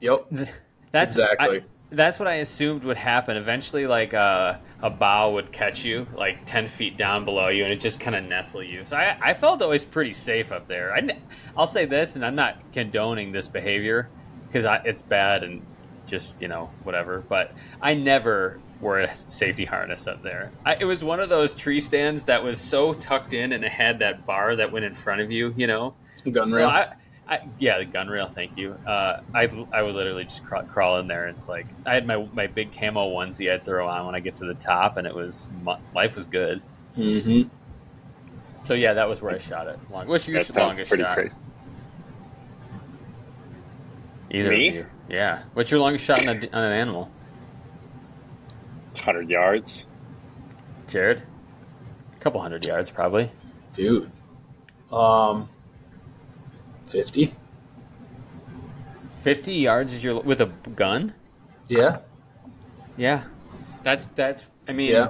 [0.01, 0.27] Yep.
[0.91, 1.59] That's exactly.
[1.59, 3.35] I, that's what I assumed would happen.
[3.35, 7.73] Eventually, like uh, a bough would catch you, like ten feet down below you, and
[7.73, 8.85] it just kind of nestle you.
[8.85, 10.93] So I, I felt always pretty safe up there.
[10.93, 11.17] I,
[11.57, 14.09] I'll say this, and I'm not condoning this behavior
[14.47, 15.65] because it's bad and
[16.05, 17.23] just you know whatever.
[17.27, 20.51] But I never wore a safety harness up there.
[20.65, 23.71] I, it was one of those tree stands that was so tucked in and it
[23.71, 25.53] had that bar that went in front of you.
[25.57, 25.95] You know,
[26.31, 26.69] gun rail.
[26.69, 26.95] So
[27.29, 28.27] I, I, yeah, the gun rail.
[28.27, 28.77] Thank you.
[28.85, 31.27] Uh, I I would literally just crawl, crawl in there.
[31.27, 34.35] It's like I had my my big camo onesie I'd throw on when I get
[34.37, 35.47] to the top, and it was
[35.93, 36.61] life was good.
[36.97, 37.49] Mm-hmm.
[38.65, 39.79] So yeah, that was where I shot it.
[39.91, 40.07] Long.
[40.07, 41.15] What's your longest shot?
[41.15, 41.33] crazy.
[44.31, 44.67] Either Me?
[44.69, 44.85] of you.
[45.09, 45.43] Yeah.
[45.53, 47.09] What's your longest shot on, a, on an animal,
[48.93, 49.87] 100 yards.
[50.87, 51.23] Jared?
[52.15, 53.31] A couple hundred yards, probably.
[53.73, 54.11] Dude.
[54.91, 55.49] Um,
[56.89, 57.33] 50?
[59.21, 61.13] Fifty yards is your with a gun.
[61.67, 61.99] Yeah.
[62.97, 63.23] Yeah,
[63.83, 64.45] that's that's.
[64.67, 65.09] I mean, Yeah.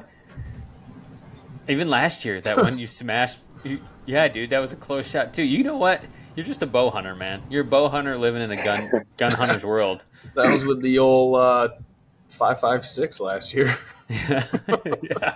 [1.67, 3.39] even last year that one you smashed.
[3.63, 5.43] You, yeah, dude, that was a close shot too.
[5.43, 6.01] You know what?
[6.35, 7.41] You're just a bow hunter, man.
[7.49, 10.03] You're a bow hunter living in a gun gun hunter's world.
[10.35, 11.69] That was with the old uh,
[12.27, 13.73] 556 last year.
[14.09, 15.35] yeah.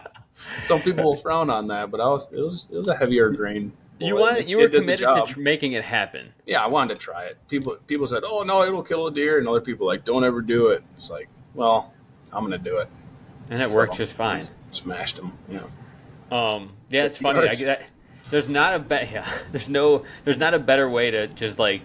[0.64, 3.30] Some people will frown on that, but I was it was it was a heavier
[3.30, 3.72] grain.
[4.00, 6.34] You want you were committed to tr- making it happen.
[6.46, 7.38] yeah, I wanted to try it.
[7.48, 10.42] People people said, "Oh no, it'll kill a deer," and other people like, "Don't ever
[10.42, 11.94] do it." It's like, well,
[12.32, 12.90] I'm gonna do it.
[13.50, 14.44] And it So, worked just fine.
[14.72, 15.38] Smashed them.
[15.50, 15.62] Yeah.
[16.32, 17.48] Um, yeah, it's funny.
[17.48, 17.84] I, that,
[18.30, 21.84] there's not a be- yeah, there's no there's not a better way to just like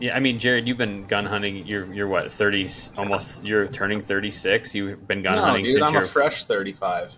[0.00, 0.16] yeah.
[0.16, 1.66] I mean, Jared, you've been gun hunting.
[1.66, 3.44] You're you're what thirty almost.
[3.44, 4.74] You're turning thirty six.
[4.74, 7.16] You've been gun no, hunting dude, since I'm you're a fresh 35.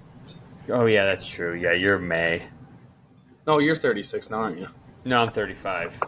[0.71, 1.55] Oh yeah, that's true.
[1.55, 2.43] Yeah, you're May.
[3.51, 4.69] No, you're 36 now, aren't you?
[5.05, 6.01] No, I'm thirty five.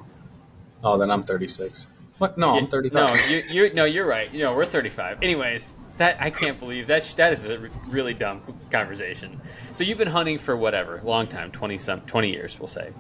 [0.85, 1.89] Oh, then I'm 36.
[2.19, 2.39] What?
[2.39, 2.95] No, I'm 35.
[2.95, 4.33] No, you you no, you're right.
[4.33, 5.21] You know, we're thirty five.
[5.25, 9.41] Anyways, that I can't believe that that is a really dumb conversation.
[9.73, 12.93] So you've been hunting for whatever, long time, twenty some twenty years, we'll say.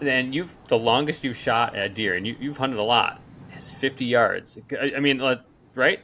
[0.00, 3.20] Then you've the longest you've shot at a deer, and you, you've hunted a lot.
[3.52, 4.56] It's fifty yards.
[4.72, 5.20] I, I mean,
[5.74, 6.00] right?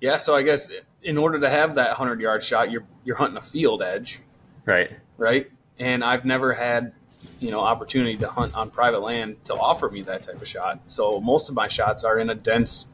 [0.00, 0.70] Yeah, so I guess
[1.02, 4.20] in order to have that 100 yard shot, you're you're hunting a field edge,
[4.66, 4.92] Right.
[5.16, 5.50] right?
[5.78, 6.92] And I've never had,
[7.40, 10.80] you know, opportunity to hunt on private land to offer me that type of shot.
[10.86, 12.86] So most of my shots are in a dense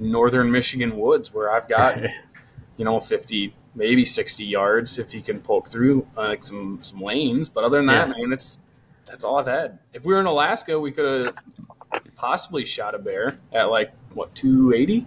[0.00, 1.98] northern Michigan woods where I've got,
[2.76, 7.00] you know, 50, maybe 60 yards if you can poke through uh, like some some
[7.00, 7.48] lanes.
[7.48, 8.14] But other than that, Yeah.
[8.22, 8.58] man, it's
[9.04, 9.78] that's all I've had.
[9.92, 14.34] If we were in Alaska, we could have possibly shot a bear at like what
[14.34, 15.06] 280.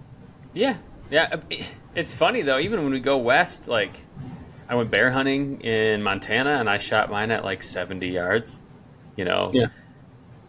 [0.54, 0.78] Yeah,
[1.12, 1.38] yeah.
[1.96, 2.60] It's funny though.
[2.60, 3.94] Even when we go west, like
[4.70, 8.62] I went bear hunting in Montana, and I shot mine at like seventy yards.
[9.16, 9.52] You know.
[9.54, 9.68] Yeah.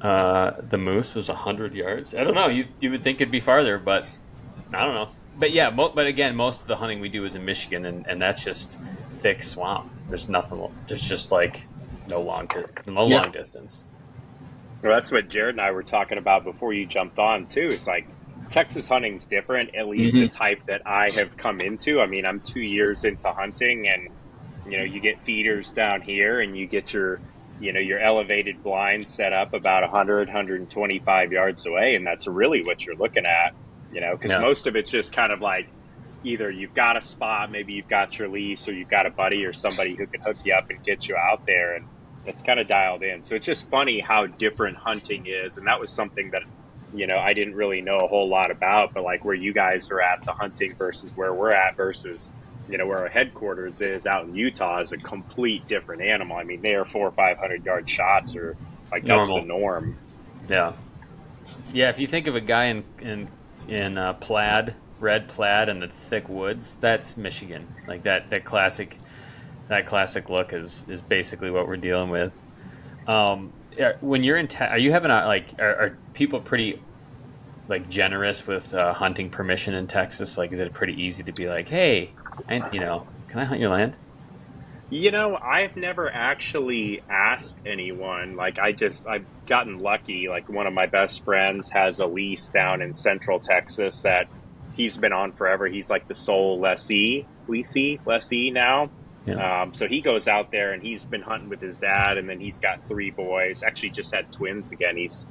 [0.00, 2.14] Uh, the moose was hundred yards.
[2.14, 2.48] I don't know.
[2.48, 4.08] You you would think it'd be farther, but
[4.72, 5.08] I don't know.
[5.38, 8.06] But yeah, mo- but again, most of the hunting we do is in Michigan, and,
[8.06, 8.78] and that's just
[9.08, 9.90] thick swamp.
[10.08, 10.66] There's nothing.
[10.86, 11.66] There's just like
[12.08, 13.22] no long di- no Yeah.
[13.22, 13.84] long distance.
[14.82, 17.68] Well, that's what Jared and I were talking about before you jumped on too.
[17.70, 18.06] It's like
[18.50, 20.36] Texas hunting's different, at least the mm-hmm.
[20.36, 22.00] type that I have come into.
[22.00, 24.08] I mean, I'm two years into hunting, and
[24.70, 27.20] you know, you get feeders down here, and you get your,
[27.60, 32.62] you know, your elevated blind set up about 100, 125 yards away, and that's really
[32.64, 33.54] what you're looking at.
[33.92, 34.40] You know, because Yeah.
[34.40, 35.68] most of it's just kind of like
[36.22, 39.44] either you've got a spot, maybe you've got your lease, or you've got a buddy
[39.44, 41.86] or somebody who can hook you up and get you out there, and
[42.26, 43.24] it's kind of dialed in.
[43.24, 46.42] So it's just funny how different hunting is, and that was something that
[46.94, 48.94] you know I didn't really know a whole lot about.
[48.94, 52.32] But like where you guys are at the hunting versus where we're at versus
[52.68, 56.36] you know where our headquarters is out in Utah is a complete different animal.
[56.36, 58.56] I mean, they are four or five hundred yard shots, or
[58.92, 59.40] like that's Normal.
[59.40, 59.98] the norm.
[60.48, 60.72] Yeah,
[61.72, 61.88] yeah.
[61.88, 63.28] If you think of a guy in in
[63.68, 67.66] in uh, plaid, red plaid, and the thick woods, that's Michigan.
[67.86, 68.96] Like that that classic
[69.68, 72.36] that classic look is is basically what we're dealing with.
[73.06, 73.52] Um,
[74.00, 75.54] when you're in, are you having a like?
[75.58, 76.80] Are, are people pretty
[77.68, 80.36] like generous with uh, hunting permission in Texas?
[80.36, 82.10] Like, is it pretty easy to be like, hey,
[82.48, 83.94] and you know, can I hunt your land?
[84.92, 88.34] You know, I've never actually asked anyone.
[88.34, 90.28] Like, I just, I've gotten lucky.
[90.28, 94.28] Like, one of my best friends has a lease down in central Texas that
[94.74, 95.68] he's been on forever.
[95.68, 98.90] He's like the sole lessee, leasee, lessee now.
[99.26, 99.62] Yeah.
[99.62, 102.40] Um, so he goes out there and he's been hunting with his dad, and then
[102.40, 103.62] he's got three boys.
[103.62, 104.96] Actually, just had twins again.
[104.96, 105.28] He's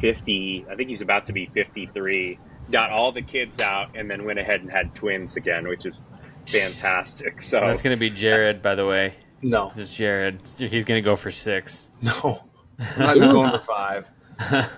[0.00, 2.38] 50, I think he's about to be 53.
[2.70, 6.02] Got all the kids out, and then went ahead and had twins again, which is
[6.48, 7.42] fantastic.
[7.42, 9.14] So That's gonna be Jared, by the way.
[9.42, 10.40] No, This is Jared.
[10.58, 11.88] He's gonna go for six.
[12.02, 12.42] no,
[12.96, 14.10] I'm not going for five.
[14.38, 14.70] I've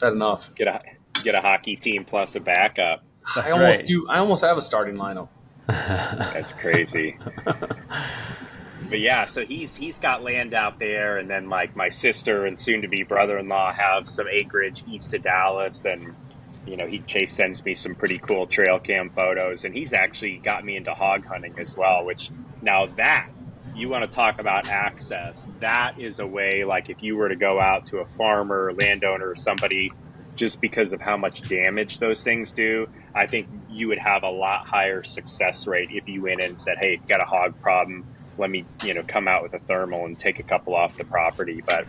[0.00, 0.54] had enough.
[0.54, 0.80] get a
[1.22, 3.04] get a hockey team plus a backup.
[3.34, 3.86] That's I almost right.
[3.86, 4.06] do.
[4.08, 5.28] I almost have a starting lineup.
[5.66, 7.16] That's crazy.
[7.44, 12.60] but yeah, so he's he's got land out there, and then like my sister and
[12.60, 16.14] soon to be brother in law have some acreage east of Dallas, and
[16.66, 20.38] you know he Chase sends me some pretty cool trail cam photos, and he's actually
[20.38, 22.04] got me into hog hunting as well.
[22.04, 22.30] Which
[22.62, 23.28] now that
[23.76, 25.46] you want to talk about access.
[25.60, 29.36] That is a way, like if you were to go out to a farmer, landowner,
[29.36, 29.92] somebody,
[30.36, 34.30] just because of how much damage those things do, I think you would have a
[34.30, 38.04] lot higher success rate if you went in and said, "Hey, got a hog problem.
[38.38, 41.04] Let me, you know, come out with a thermal and take a couple off the
[41.06, 41.84] property." But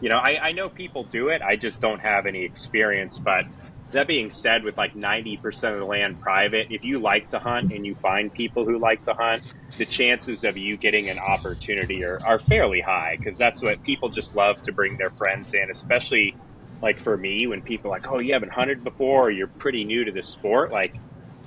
[0.00, 1.42] you know, I, I know people do it.
[1.42, 3.18] I just don't have any experience.
[3.24, 3.46] But
[3.92, 5.38] that being said, with like 90%
[5.72, 9.02] of the land private, if you like to hunt and you find people who like
[9.04, 9.42] to hunt,
[9.78, 14.10] the chances of you getting an opportunity are, are fairly high because that's what people
[14.10, 16.36] just love to bring their friends in, especially
[16.82, 19.84] like for me when people are like, oh, you haven't hunted before or you're pretty
[19.84, 20.72] new to this sport.
[20.72, 20.94] Like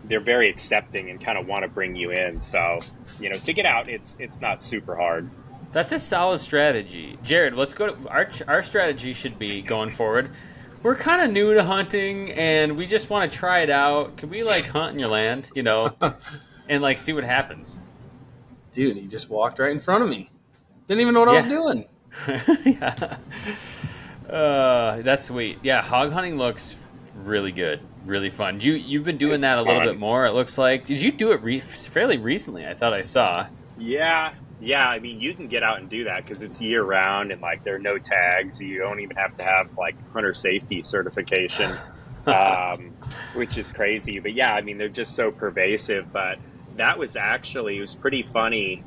[0.06, 2.42] they're very accepting and kind of want to bring you in.
[2.42, 2.80] So,
[3.20, 5.30] you know, to get out, it's, it's not super hard.
[5.72, 7.18] That's a solid strategy.
[7.24, 10.30] Jared, let's go to our, our strategy should be going forward
[10.84, 14.18] we're kind of new to hunting and we just want to try it out.
[14.18, 15.96] Can we like hunt in your land, you know,
[16.70, 17.80] and like see what happens?
[18.74, 20.30] Dude, he just walked right in front of me.
[20.88, 21.40] Didn't even know what yeah.
[21.40, 22.66] I was doing.
[22.78, 23.18] yeah.
[24.30, 25.60] Uh, that's sweet.
[25.64, 26.76] Yeah, hog hunting looks
[27.16, 28.60] really good, really fun.
[28.60, 30.26] You you've been doing it's that a little bit more.
[30.26, 30.86] It looks like.
[30.86, 32.66] Did you do it re- fairly recently?
[32.66, 33.48] I thought I saw.
[33.78, 34.34] Yeah,
[34.64, 37.42] yeah, I mean, you can get out and do that because it's year round and
[37.42, 38.62] like there are no tags.
[38.62, 41.72] You don't even have to have like hunter safety certification,
[42.28, 42.94] um,
[43.34, 44.20] which is crazy.
[44.20, 46.14] But yeah, I mean, they're just so pervasive.
[46.14, 46.40] But
[46.78, 48.84] that was actually, it was pretty funny.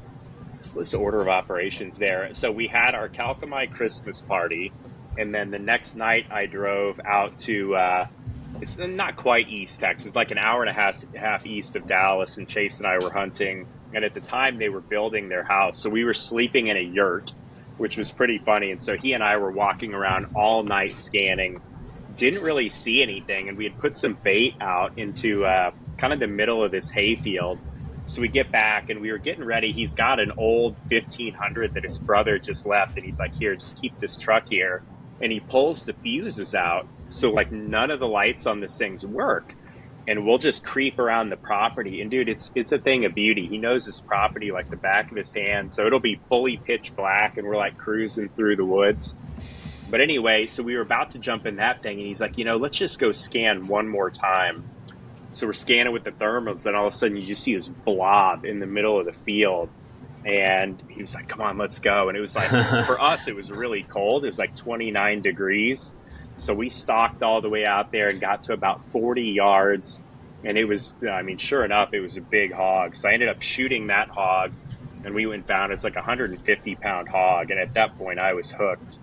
[0.75, 2.35] Was the order of operations there?
[2.35, 4.73] So we had our Kalkomey Christmas party,
[5.19, 7.75] and then the next night I drove out to.
[7.75, 8.07] Uh,
[8.59, 12.39] it's not quite East Texas, like an hour and a half, half east of Dallas,
[12.39, 15.79] and Chase and I were hunting and at the time they were building their house.
[15.79, 17.33] So we were sleeping in a yurt,
[17.79, 18.71] which was pretty funny.
[18.71, 21.61] And so he and I were walking around all night scanning,
[22.17, 23.49] didn't really see anything.
[23.49, 26.91] And we had put some bait out into uh, kind of the middle of this
[26.91, 27.59] hayfield.
[28.07, 29.73] So we get back and we were getting ready.
[29.73, 32.97] He's got an old 1500 that his brother just left.
[32.97, 34.83] And he's like, here, just keep this truck here.
[35.21, 36.87] And he pulls the fuses out.
[37.11, 39.55] So, like, none of the lights on this thing's work
[40.09, 42.01] and we'll just creep around the property.
[42.01, 43.47] And dude, it's it's a thing of beauty.
[43.47, 46.95] He knows his property like the back of his hand, so it'll be fully pitch
[46.95, 49.15] black, and we're like cruising through the woods.
[49.89, 52.45] But anyway, so we were about to jump in that thing, and he's like, you
[52.45, 54.65] know, let's just go scan one more time.
[55.33, 57.69] So we're scanning with the thermals, and all of a sudden you just see this
[57.69, 59.69] blob in the middle of the field.
[60.27, 62.09] And he was like, come on, let's go.
[62.09, 62.49] And it was like,
[62.85, 64.25] for us, it was really cold.
[64.25, 65.95] It was like 29 degrees.
[66.37, 70.03] So we stalked all the way out there and got to about 40 yards.
[70.43, 72.97] And it was, I mean, sure enough, it was a big hog.
[72.97, 74.53] So I ended up shooting that hog
[75.05, 75.71] and we went down.
[75.71, 77.53] It's like a 150 pound hog.
[77.53, 78.99] And at that point, I was hooked.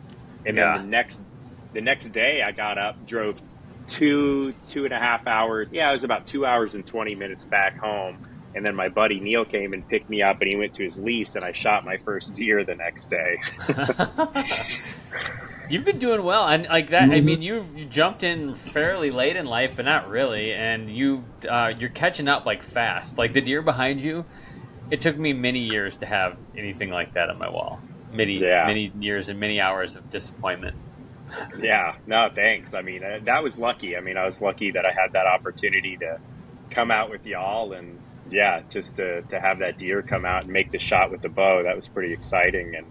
[0.46, 0.74] And yeah.
[0.74, 1.24] then the next,
[1.72, 3.42] the next day, I got up, drove
[3.88, 5.70] two, two and a half hours.
[5.72, 8.28] Yeah, it was about two hours and 20 minutes back home.
[8.56, 11.00] And then my buddy Neil came and picked me up and he went to his
[11.00, 13.40] lease and I shot my first deer the next day.
[15.70, 17.04] You've been doing well, and like that.
[17.04, 17.12] Mm-hmm.
[17.14, 20.54] I mean, you, you jumped in fairly late in life, but not really.
[20.54, 23.18] And you uh, you're catching up like fast.
[23.18, 24.26] Like the deer behind you,
[24.92, 27.82] it took me many years to have anything like that on my wall.
[28.12, 28.66] Many yeah.
[28.68, 30.76] many years and many hours of disappointment.
[31.60, 32.74] yeah, no, thanks.
[32.74, 33.96] I mean, uh, that was lucky.
[33.96, 36.20] I mean, I was lucky that I had that opportunity to
[36.70, 38.00] come out with y'all, and
[38.34, 41.30] yeah, just to to have that deer come out and make the shot with the
[41.30, 41.64] bow.
[41.64, 42.86] That was pretty exciting, and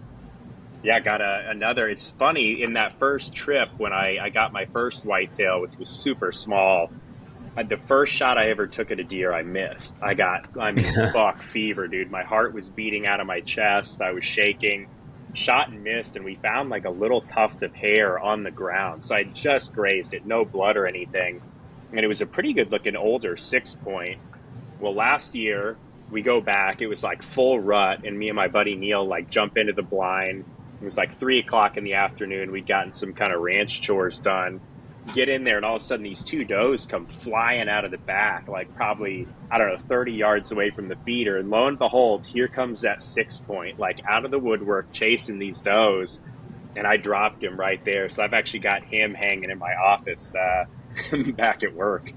[0.83, 1.87] yeah, got a, another.
[1.87, 5.89] It's funny in that first trip when I, I got my first whitetail, which was
[5.89, 6.91] super small.
[7.55, 9.95] Uh, the first shot I ever took at a deer, I missed.
[10.01, 12.11] I got, I mean, buck fever, dude.
[12.11, 14.01] My heart was beating out of my chest.
[14.01, 14.87] I was shaking.
[15.35, 19.03] Shot and missed, and we found like a little tuft of hair on the ground.
[19.03, 21.41] So I just grazed it, no blood or anything.
[21.91, 24.19] And it was a pretty good looking older six point.
[24.83, 25.77] Well, last year
[26.11, 29.29] we go back, it was like full rut, and me and my buddy Neil like
[29.29, 30.45] jump into the blind
[30.83, 32.51] it was like three o'clock in the afternoon.
[32.51, 34.59] We'd gotten some kind of ranch chores done.
[35.13, 37.91] Get in there, and all of a sudden, these two does come flying out of
[37.91, 41.37] the back, like probably, I don't know, 30 yards away from the feeder.
[41.37, 45.39] And lo and behold, here comes that six point, like out of the woodwork, chasing
[45.39, 46.19] these does.
[46.75, 48.09] And I dropped him right there.
[48.09, 50.65] So I've actually got him hanging in my office uh,
[51.37, 52.11] back at work.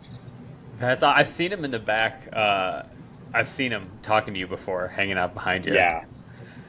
[0.79, 2.29] That's I've seen him in the back.
[2.33, 2.83] Uh,
[3.33, 5.75] I've seen him talking to you before, hanging out behind you.
[5.75, 6.05] Yeah,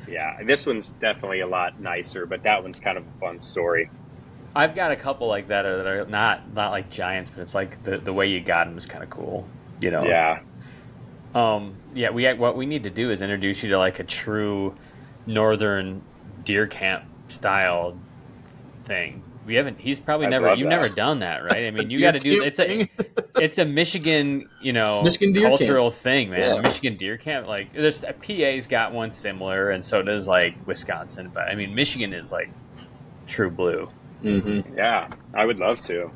[0.07, 3.89] yeah, this one's definitely a lot nicer, but that one's kind of a fun story.
[4.55, 7.83] I've got a couple like that that are not not like giants, but it's like
[7.83, 9.47] the the way you got them is kind of cool.
[9.81, 10.03] You know?
[10.03, 10.39] Yeah.
[11.35, 11.75] Um.
[11.93, 12.09] Yeah.
[12.09, 14.73] We what we need to do is introduce you to like a true
[15.25, 16.01] northern
[16.43, 17.97] deer camp style
[18.85, 19.21] thing.
[19.47, 19.79] We haven't.
[19.79, 20.53] He's probably I never.
[20.53, 20.81] You've that.
[20.81, 21.65] never done that, right?
[21.65, 22.43] I mean, you got to do.
[22.43, 22.87] camp It's a
[23.41, 26.55] it's a Michigan, you know, Michigan deer cultural thing, man.
[26.55, 26.61] Yeah.
[26.61, 27.47] Michigan deer camp.
[27.47, 31.31] Like, there's a PA's got one similar, and so does like Wisconsin.
[31.33, 32.49] But I mean, Michigan is like
[33.25, 33.87] true blue.
[34.21, 34.77] mm-hmm.
[34.77, 36.09] Yeah, I would love to.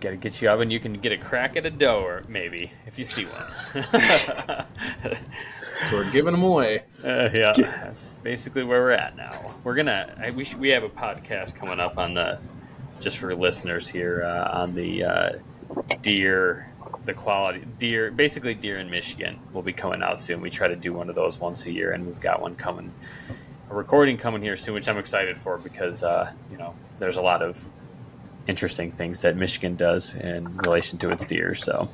[0.00, 2.22] Got to get you up, and you can get a crack at a doe, or
[2.28, 4.66] maybe if you see one.
[5.88, 6.80] So we're giving them away.
[7.04, 9.30] Uh, yeah, that's basically where we're at now.
[9.62, 12.38] We're gonna I, we should, we have a podcast coming up on the
[13.00, 15.32] just for listeners here uh, on the uh,
[16.02, 16.72] deer,
[17.04, 20.40] the quality deer, basically deer in Michigan will be coming out soon.
[20.40, 22.92] We try to do one of those once a year, and we've got one coming,
[23.70, 27.22] a recording coming here soon, which I'm excited for because uh, you know there's a
[27.22, 27.62] lot of
[28.46, 31.54] interesting things that Michigan does in relation to its deer.
[31.54, 31.88] So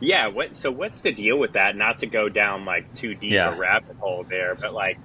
[0.00, 1.76] Yeah, what so what's the deal with that?
[1.76, 3.54] Not to go down like too deep Yeah.
[3.54, 4.98] a rabbit hole there, but like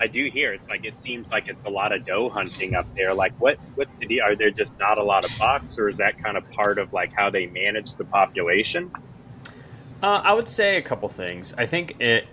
[0.00, 2.92] I do hear it's like it seems like it's a lot of doe hunting up
[2.96, 3.14] there.
[3.14, 4.24] Like what what's the deal?
[4.24, 6.92] Are there just not a lot of bucks or is that kind of part of
[6.92, 8.90] like how they manage the population?
[10.02, 11.54] Uh, I would say a couple things.
[11.56, 12.26] I think it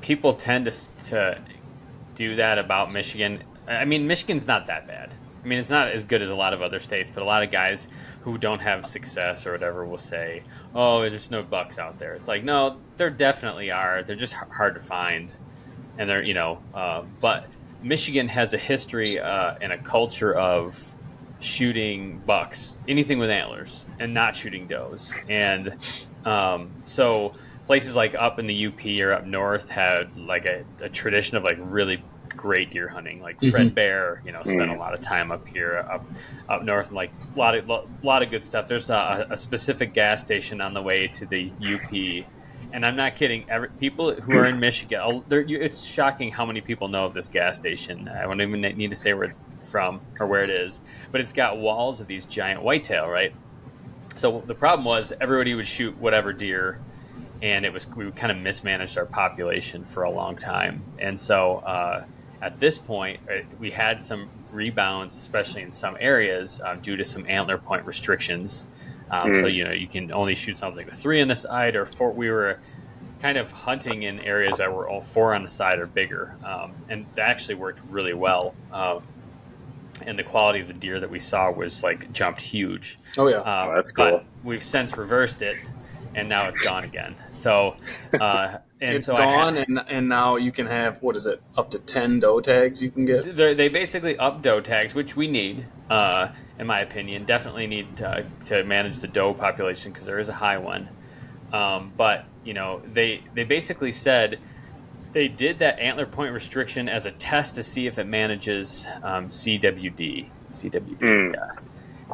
[0.00, 0.72] people tend to
[1.10, 1.38] to
[2.16, 3.42] do that about Michigan.
[3.68, 5.14] I mean, Michigan's not that bad.
[5.44, 7.44] I mean, it's not as good as a lot of other states, but a lot
[7.44, 7.86] of guys
[8.28, 10.42] who don't have success or whatever will say,
[10.74, 14.02] "Oh, there's just no bucks out there." It's like, no, there definitely are.
[14.02, 15.30] They're just hard to find,
[15.96, 16.58] and they're you know.
[16.74, 17.46] Uh, but
[17.82, 20.94] Michigan has a history uh, and a culture of
[21.40, 25.14] shooting bucks, anything with antlers, and not shooting does.
[25.28, 25.74] And
[26.26, 27.32] um, so
[27.66, 31.44] places like up in the UP or up north had like a, a tradition of
[31.44, 32.02] like really
[32.36, 33.20] great deer hunting.
[33.20, 36.04] Like Fred Bear, you know, spent a lot of time up here, up
[36.48, 38.66] up north, and like a lot of lo- lot of good stuff.
[38.66, 42.26] There's a, a specific gas station on the way to the UP.
[42.70, 43.48] And I'm not kidding.
[43.48, 47.28] Every, people who are in Michigan, you- it's shocking how many people know of this
[47.28, 48.08] gas station.
[48.08, 51.32] I don't even need to say where it's from or where it is, but it's
[51.32, 53.32] got walls of these giant whitetail, right?
[54.16, 56.78] So the problem was everybody would shoot whatever deer,
[57.40, 60.82] and it was we kind of mismanaged our population for a long time.
[60.98, 62.04] And so uh,
[62.42, 67.04] at this point, uh, we had some rebounds, especially in some areas, um, due to
[67.04, 68.66] some antler point restrictions.
[69.10, 71.84] Um, So you know you can only shoot something with three on the side or
[71.86, 72.10] four.
[72.12, 72.58] We were
[73.20, 76.72] kind of hunting in areas that were all four on the side or bigger, um,
[76.88, 78.54] and that actually worked really well.
[78.72, 79.02] Um,
[80.06, 82.98] and the quality of the deer that we saw was like jumped huge.
[83.16, 83.38] Oh yeah.
[83.38, 84.22] Uh, Oh, that's but cool.
[84.44, 85.56] we've since reversed it,
[86.14, 87.16] and now it's gone again.
[87.32, 87.74] So,
[88.20, 91.26] uh, and it's so I gone, had- and and now you can have what is
[91.26, 91.40] it?
[91.56, 93.36] Up to ten doe tags you can get.
[93.36, 97.24] They're, they basically up doe tags, which we need, uh, in my opinion.
[97.24, 100.88] Definitely need to, to manage the doe population because there is a high one.
[101.52, 104.38] Um, but you know, they they basically said
[105.12, 109.28] they did that antler point restriction as a test to see if it manages um,
[109.28, 110.30] CWD.
[110.52, 111.34] CWD, Mm.
[111.34, 111.50] yeah.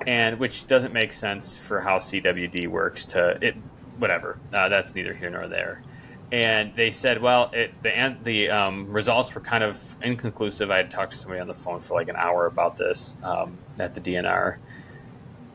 [0.08, 3.04] And which doesn't make sense for how CWD works.
[3.06, 3.54] To it,
[3.98, 4.38] whatever.
[4.52, 5.82] Uh, that's neither here nor there.
[6.32, 10.70] And they said, well, it, the the um, results were kind of inconclusive.
[10.70, 13.56] I had talked to somebody on the phone for like an hour about this um,
[13.78, 14.58] at the DNR,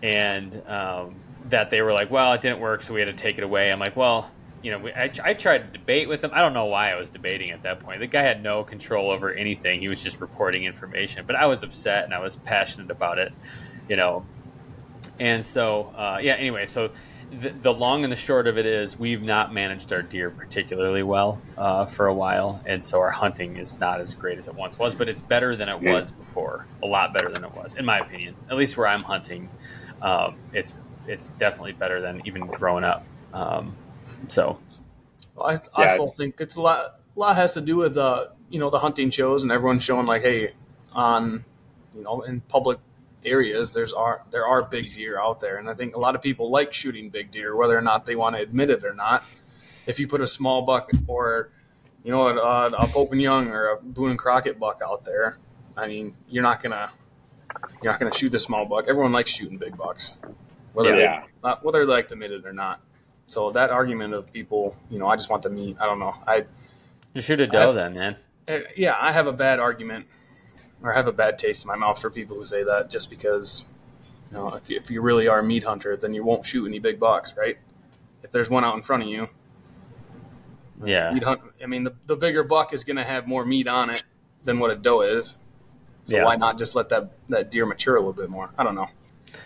[0.04, 1.16] and um,
[1.46, 3.72] that they were like, well, it didn't work, so we had to take it away.
[3.72, 6.32] I'm like, well, you know, we, I, I tried to debate with him.
[6.34, 8.00] I don't know why I was debating at that point.
[8.00, 9.80] The guy had no control over anything.
[9.80, 11.26] He was just reporting information.
[11.26, 13.32] But I was upset and I was passionate about it,
[13.88, 14.26] you know.
[15.20, 16.34] And so, uh, yeah.
[16.34, 16.92] Anyway, so
[17.32, 21.04] the, the long and the short of it is, we've not managed our deer particularly
[21.04, 24.56] well uh, for a while, and so our hunting is not as great as it
[24.56, 24.96] once was.
[24.96, 25.94] But it's better than it Yeah.
[25.94, 26.66] was before.
[26.84, 28.36] A lot better than it was, in my opinion.
[28.50, 29.50] At least where I'm hunting,
[30.02, 30.74] um, it's
[31.08, 33.06] it's definitely better than even growing up.
[33.34, 33.76] Um,
[34.28, 34.60] so
[35.40, 36.96] I, I Yeah, still it's- think it's a lot.
[37.16, 40.06] A lot has to do with uh, you know the hunting shows and everyone showing
[40.06, 40.52] like, hey,
[40.94, 41.44] on
[41.96, 42.80] you know in public
[43.26, 46.22] areas there's are there are big deer out there, and I think a lot of
[46.22, 49.24] people like shooting big deer, whether or not they want to admit it or not.
[49.88, 51.50] If you put a small buck or
[52.04, 55.38] you know a, a Pope and Young or a Boone and Crockett buck out there,
[55.76, 56.90] I mean you're not gonna
[57.82, 58.86] you're not gonna shoot the small buck.
[58.88, 60.20] Everyone likes shooting big bucks,
[60.74, 61.22] whether Yeah.
[61.22, 62.82] they not, whether they like to admit it or not.
[63.26, 65.78] So that argument of people, you know, I just want the meat.
[65.80, 66.16] I don't know.
[66.26, 66.46] I
[67.16, 68.16] just shoot a doe, then, man.
[68.48, 70.08] eh, yeah, I have a bad argument
[70.82, 73.66] or have a bad taste in my mouth for people who say that just because,
[74.32, 76.66] you know, if you, if you really are a meat hunter, then you won't shoot
[76.66, 77.58] any big bucks, right?
[78.24, 79.30] If there's one out in front of you,
[80.84, 81.42] Yeah, you'd hunt.
[81.62, 84.04] I mean, the, the bigger buck is going to have more meat on it
[84.46, 85.38] than what a doe is.
[86.06, 86.26] So Yeah.
[86.26, 88.50] why not just let that, that deer mature a little bit more?
[88.58, 88.90] I don't know.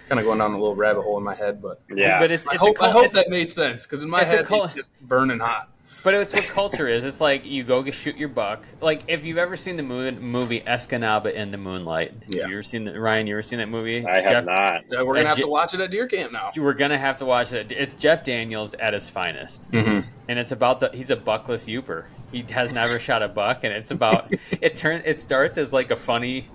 [0.10, 2.20] Kind of going down a little rabbit hole in my head, but Yeah.
[2.20, 4.10] But it's, I it's hope, a cul- I hope it's- that made sense because in
[4.10, 5.70] my it's head cul- it's just burning hot.
[6.04, 7.06] But it's what culture is.
[7.06, 8.64] It's like you go get- shoot your buck.
[8.82, 12.14] Like if you've ever seen the moon, movie Escanaba in the Moonlight.
[12.28, 12.48] Yeah.
[12.48, 13.00] You ever seen that?
[13.00, 14.06] Ryan, you ever seen that movie?
[14.06, 14.82] I have Jeff, not.
[14.92, 16.52] Yeah, we're gonna Uh, have J- to watch it at deer camp now.
[16.58, 17.72] We're gonna have to watch it.
[17.72, 20.02] It's Jeff Daniels at his finest, Mm-hmm.
[20.28, 22.04] and it's about the he's a buckless Yooper.
[22.34, 25.92] He has never shot a buck, and it's about it turns it starts as like
[25.92, 26.50] a funny.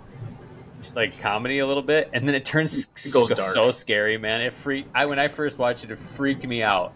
[0.95, 3.55] Like comedy a little bit, and then it turns It goes so, dark.
[3.55, 4.41] so scary, man.
[4.41, 4.89] It freaked.
[4.95, 6.93] I when I first watched it, it freaked me out.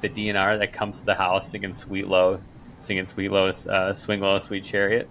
[0.00, 2.40] The DNR that comes to the house singing "Sweet Low,"
[2.80, 5.08] singing "Sweet Low," uh, "Swing Low, Sweet Chariot."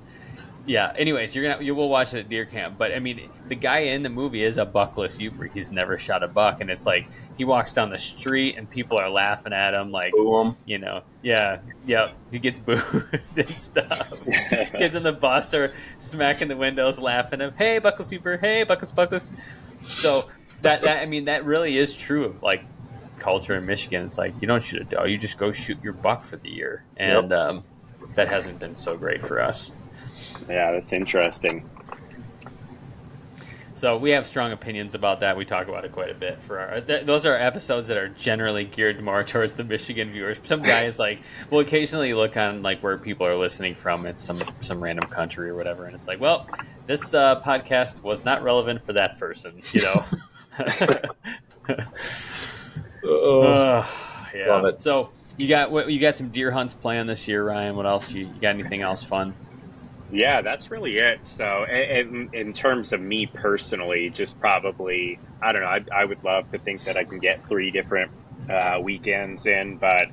[0.65, 0.93] Yeah.
[0.97, 3.79] Anyways, you're gonna you will watch it at deer camp, but I mean, the guy
[3.79, 5.51] in the movie is a buckless Yooper.
[5.51, 7.07] He's never shot a buck, and it's like
[7.37, 10.57] he walks down the street and people are laughing at him, like Boom.
[10.65, 12.11] you know, yeah, yeah.
[12.31, 12.81] He gets booed
[13.35, 14.23] and stuff.
[14.25, 17.53] Kids in the bus are smacking the windows, laughing at him.
[17.57, 18.37] Hey, buckle super.
[18.37, 19.33] Hey, buckles, buckles.
[19.83, 20.27] So
[20.61, 22.63] that that I mean, that really is true of like
[23.19, 24.05] culture in Michigan.
[24.05, 26.49] It's like you don't shoot a doe, you just go shoot your buck for the
[26.49, 27.63] year, and um,
[28.13, 29.71] that hasn't been so great for us.
[30.49, 31.67] Yeah, that's interesting.
[33.77, 35.37] So we have strong opinions about that.
[35.37, 36.41] We talk about it quite a bit.
[36.41, 40.39] For our th- those are episodes that are generally geared more towards the Michigan viewers.
[40.41, 41.21] Some guys like
[41.51, 44.07] will occasionally look on like where people are listening from.
[44.07, 46.49] It's some some random country or whatever, and it's like, well,
[46.87, 50.03] this uh, podcast was not relevant for that person, you know.
[53.07, 53.85] Uh,
[54.35, 54.49] yeah.
[54.49, 54.81] Love it.
[54.81, 57.75] So you got what you got some deer hunts planned this year, Ryan.
[57.75, 58.11] What else?
[58.11, 59.33] You, you got anything else fun?
[60.11, 61.27] Yeah, that's really it.
[61.27, 66.23] So, in, in terms of me personally, just probably, I don't know, I, I would
[66.23, 68.11] love to think that I can get three different
[68.49, 70.07] uh, weekends in, but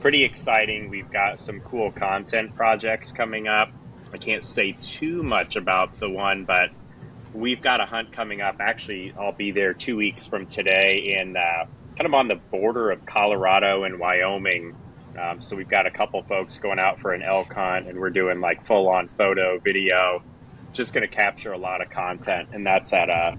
[0.00, 0.90] pretty exciting.
[0.90, 3.70] We've got some cool content projects coming up.
[4.12, 6.70] I can't say too much about the one, but
[7.32, 8.56] we've got a hunt coming up.
[8.60, 11.66] Actually, I'll be there two weeks from today in uh,
[11.96, 14.76] kind of on the border of Colorado and Wyoming.
[15.18, 18.10] Um, so we've got a couple folks going out for an elk hunt, and we're
[18.10, 20.22] doing like full on photo, video,
[20.72, 23.36] just going to capture a lot of content, and that's at a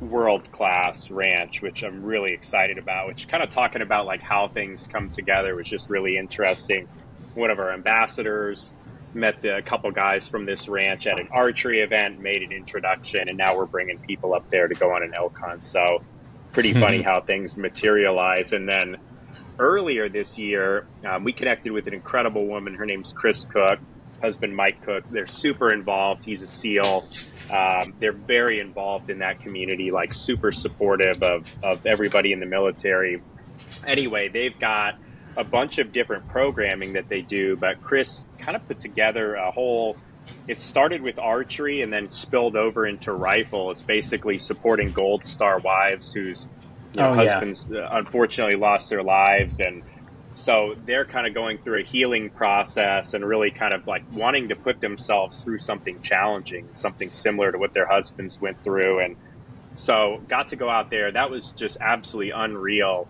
[0.00, 3.06] world class ranch, which I'm really excited about.
[3.08, 6.88] Which kind of talking about like how things come together was just really interesting.
[7.34, 8.74] One of our ambassadors
[9.14, 13.28] met the, a couple guys from this ranch at an archery event, made an introduction,
[13.28, 15.66] and now we're bringing people up there to go on an elk hunt.
[15.66, 16.02] So
[16.52, 18.96] pretty funny how things materialize, and then
[19.58, 22.74] earlier this year, um, we connected with an incredible woman.
[22.74, 23.78] Her name's Chris Cook,
[24.20, 25.04] husband Mike Cook.
[25.10, 26.24] They're super involved.
[26.24, 27.08] He's a SEAL.
[27.52, 32.46] Um, they're very involved in that community, like super supportive of, of everybody in the
[32.46, 33.22] military.
[33.86, 34.96] Anyway, they've got
[35.36, 39.50] a bunch of different programming that they do, but Chris kind of put together a
[39.50, 39.96] whole.
[40.48, 43.70] It started with archery and then spilled over into rifle.
[43.70, 46.48] It's basically supporting Gold Star wives whose
[46.94, 49.82] you know, Oh, husbands uh, unfortunately lost their lives and
[50.36, 54.48] so they're kind of going through a healing process and really kind of like wanting
[54.48, 59.16] to put themselves through something challenging something similar to what their husbands went through and
[59.76, 61.12] so got to go out there.
[61.12, 63.08] That was just absolutely unreal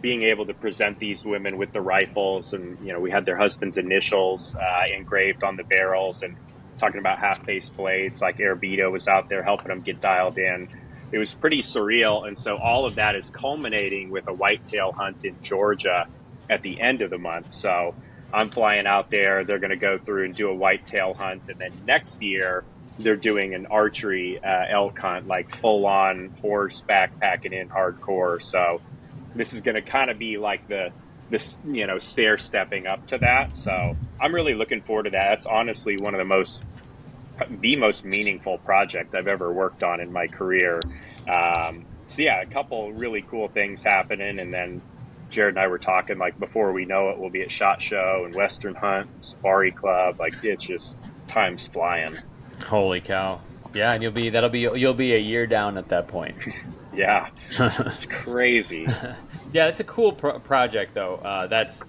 [0.00, 3.36] being able to present these women with the rifles and you know we had their
[3.36, 6.36] husbands initials uh, engraved on the barrels and
[6.78, 10.68] talking about half face blades like Arrabito was out there helping them get dialed in
[11.12, 12.26] it was pretty surreal.
[12.26, 16.06] And so all of that is culminating with a whitetail hunt in Georgia
[16.50, 17.52] at the end of the month.
[17.52, 17.94] So
[18.32, 19.44] I'm flying out there.
[19.44, 21.48] They're going to go through and do a whitetail hunt.
[21.48, 22.64] And then next year,
[22.98, 28.42] they're doing an archery uh, elk hunt, like full on horse backpacking in hardcore.
[28.42, 28.80] So
[29.34, 30.92] this is going to kind of be like the,
[31.28, 33.56] this, you know, stair stepping up to that.
[33.56, 35.28] So I'm really looking forward to that.
[35.30, 36.62] That's honestly one of the most
[37.60, 40.80] the most meaningful project I've ever worked on in my career.
[41.28, 44.82] Um, so yeah, a couple really cool things happening, and then
[45.30, 48.22] Jared and I were talking like before we know it, we'll be at Shot Show
[48.26, 50.20] and Western Hunt, Safari Club.
[50.20, 50.96] Like it's just
[51.28, 52.16] time's flying.
[52.66, 53.40] Holy cow!
[53.74, 56.36] Yeah, and you'll be that'll be you'll be a year down at that point.
[56.94, 58.86] Yeah, it's crazy.
[59.54, 61.16] Yeah, it's a cool pro- project though.
[61.16, 61.82] Uh, that's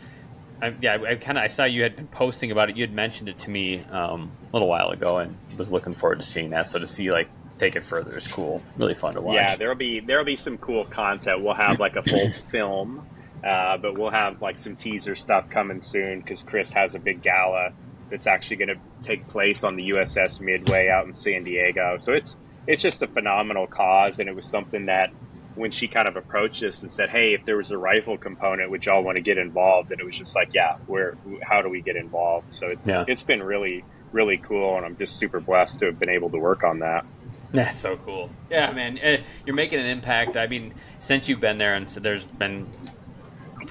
[0.64, 2.78] I, yeah, I, I kind of I saw you had been posting about it.
[2.78, 6.22] You had mentioned it to me um, a little while ago, and was looking forward
[6.22, 6.68] to seeing that.
[6.68, 8.62] So to see like take it further is cool.
[8.78, 9.36] Really fun to watch.
[9.36, 11.44] Yeah, there'll be there'll be some cool content.
[11.44, 13.06] We'll have like a full film,
[13.44, 17.22] uh, but we'll have like some teaser stuff coming soon because Chris has a big
[17.22, 17.74] gala
[18.10, 21.98] that's actually going to take place on the USS Midway out in San Diego.
[21.98, 22.38] So it's
[22.68, 25.12] it's just a phenomenal cause, and it was something that
[25.56, 28.70] when she kind of approached us and said, "Hey, if there was a rifle component,
[28.72, 31.16] would y'all want to get involved?" and it was just like, "Yeah, where?
[31.42, 33.06] How do we get involved?" So it's Yeah.
[33.08, 36.38] it's been really really cool, and I'm just super blessed to have been able to
[36.38, 37.04] work on that.
[37.52, 38.30] That's so cool.
[38.50, 40.38] Yeah, man, eh, you're making an impact.
[40.38, 42.68] I mean, since you've been there, and so there's been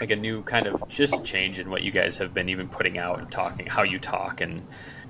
[0.01, 2.99] like a new kind of just change in what you guys have been even putting
[2.99, 4.62] out and talking, how you talk, and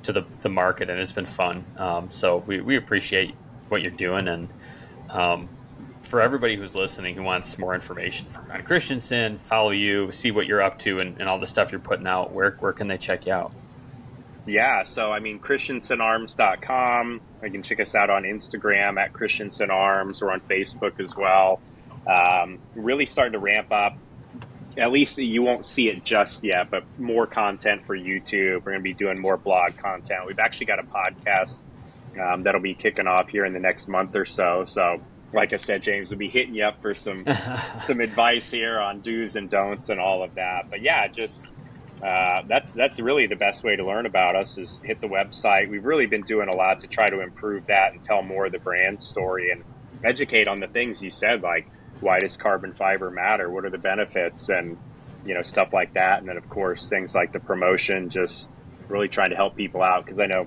[0.04, 1.64] to the the market, and it's been fun.
[1.76, 3.34] Um, so we we appreciate
[3.68, 4.48] what you're doing, and
[5.10, 5.48] um,
[6.12, 10.46] for everybody who's listening who wants more information from Ryan Christensen, follow you, see what
[10.46, 12.32] you're up to, and, and all the stuff you're putting out.
[12.34, 13.50] Where where can they check you out?
[14.44, 17.20] Yeah, so I mean, ChristensenArms.com.
[17.42, 21.62] You can check us out on Instagram at Christensen Arms or on Facebook as well.
[22.06, 23.96] Um, really starting to ramp up.
[24.76, 28.56] At least you won't see it just yet, but more content for YouTube.
[28.56, 30.26] We're going to be doing more blog content.
[30.26, 31.62] We've actually got a podcast
[32.20, 34.66] um, that'll be kicking off here in the next month or so.
[34.66, 35.00] So,
[35.32, 37.24] like I said, James will be hitting you up for some
[37.80, 40.70] some advice here on do's and don'ts and all of that.
[40.70, 41.46] But yeah, just
[42.02, 45.70] uh, that's that's really the best way to learn about us is hit the website.
[45.70, 48.52] We've really been doing a lot to try to improve that and tell more of
[48.52, 49.64] the brand story and
[50.04, 51.70] educate on the things you said, like
[52.00, 53.48] why does carbon fiber matter?
[53.50, 54.76] What are the benefits and
[55.24, 56.18] you know stuff like that.
[56.18, 58.50] And then of course things like the promotion, just
[58.88, 60.46] really trying to help people out because I know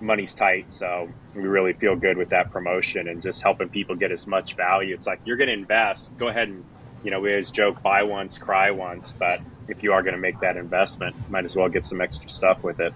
[0.00, 4.12] money's tight, so we really feel good with that promotion and just helping people get
[4.12, 4.94] as much value.
[4.94, 6.64] It's like you're going to invest, go ahead and
[7.04, 10.20] you know we always joke buy once, cry once, but if you are going to
[10.20, 12.92] make that investment, might as well get some extra stuff with it.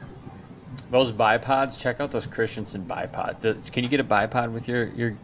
[0.90, 3.72] Those bipods, check out those Christensen bipods.
[3.72, 5.16] Can you get a bipod with your your?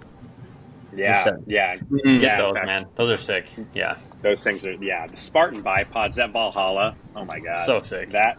[0.94, 1.96] Yeah, your yeah, mm-hmm.
[1.96, 2.86] get yeah, those, man.
[2.94, 3.50] Those are sick.
[3.74, 5.06] Yeah, those things are yeah.
[5.06, 6.96] The Spartan bipods, that Valhalla.
[7.14, 8.10] Oh my god, so sick.
[8.10, 8.38] That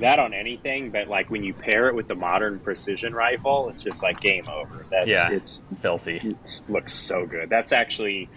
[0.00, 3.82] that on anything, but like when you pair it with the modern precision rifle, it's
[3.82, 4.86] just like game over.
[4.90, 5.30] That's Yeah.
[5.30, 6.16] it's filthy.
[6.16, 7.48] it looks so good.
[7.50, 8.28] That's actually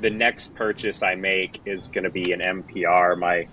[0.00, 3.16] the next purchase I make is going to be an MPR.
[3.16, 3.48] My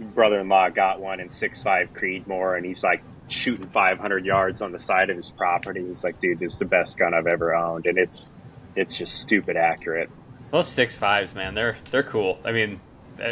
[0.00, 5.10] brother-in-law got one in 6.5 Creedmoor, and he's like shooting 500 yards on the side
[5.10, 5.86] of his property.
[5.86, 8.32] He's like, dude, this is the best gun I've ever owned, and it's
[8.74, 10.10] it's just stupid accurate.
[10.50, 12.38] Those six fives, man, they're they're cool.
[12.44, 12.80] I mean,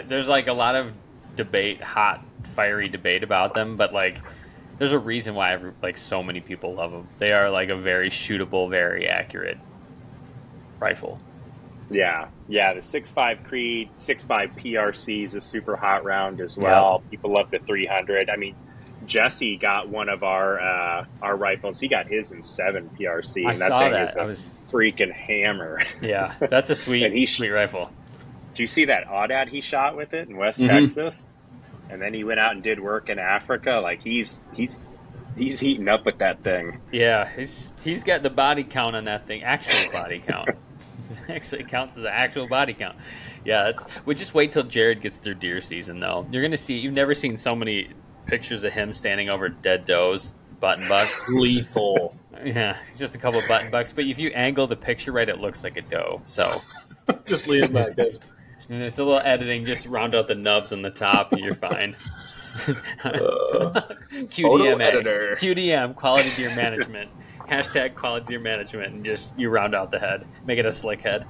[0.06, 0.92] there's like a lot of
[1.36, 2.24] debate, hot,
[2.54, 4.18] fiery debate about them, but like,
[4.78, 7.08] there's a reason why every, like so many people love them.
[7.18, 9.58] They are like a very shootable, very accurate
[10.80, 11.18] rifle.
[11.90, 12.74] Yeah, yeah.
[12.74, 17.02] The 6.5 Creed, 6.5 PRC is a super hot round as well.
[17.10, 18.30] People love the 300.
[18.30, 18.56] I mean,
[19.06, 21.78] Jesse got one of our uh, our rifles.
[21.78, 24.08] He got his in seven PRC, I and that saw thing that.
[24.08, 25.78] is a I was freaking hammer.
[26.00, 27.90] yeah, that's a sweet, And he- sweet rifle.
[28.54, 30.68] Do you see that Aoudad he shot with it in West Mhm.
[30.68, 31.34] Texas?
[31.90, 33.80] And then he went out and did work in Africa.
[33.82, 34.80] Like he's he's
[35.36, 36.80] he's heating up with that thing.
[36.92, 39.42] Yeah, he's he's got the body count on that thing.
[39.42, 40.48] Actual body count.
[41.28, 42.96] actually counts as an actual body count.
[43.44, 43.86] Yeah, it's.
[44.06, 46.26] We just wait till Jared gets through deer season, though.
[46.30, 46.78] You're gonna see.
[46.78, 47.90] You've never seen so many
[48.26, 51.28] pictures of him standing over dead does, button bucks.
[51.28, 52.16] Lethal.
[52.42, 53.92] yeah, just a couple of button bucks.
[53.92, 56.22] But if you angle the picture right, it looks like a doe.
[56.24, 56.58] So
[57.26, 58.18] Just leave it like guys.
[58.68, 59.64] And it's a little editing.
[59.64, 61.94] Just round out the nubs on the top, and you're fine.
[63.02, 63.72] Photo
[64.12, 65.36] QDMA, editor.
[65.40, 67.10] QDM, quality deer management.
[67.48, 71.00] Hashtag quality deer management, and just you round out the head, make it a slick
[71.00, 71.26] head.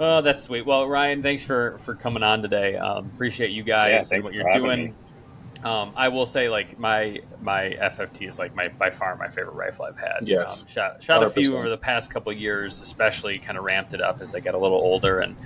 [0.00, 0.66] Oh, that's sweet.
[0.66, 2.76] Well, Ryan, thanks for for coming on today.
[2.76, 4.94] Um, appreciate you guys Yeah, and what you're doing.
[5.62, 9.54] Um, I will say, like my my FFT is like my by far my favorite
[9.54, 10.20] rifle I've had.
[10.22, 10.62] Yes.
[10.62, 13.94] um, shot shot a few over the past couple of years, especially kind of ramped
[13.94, 15.36] it up as I got a little older, and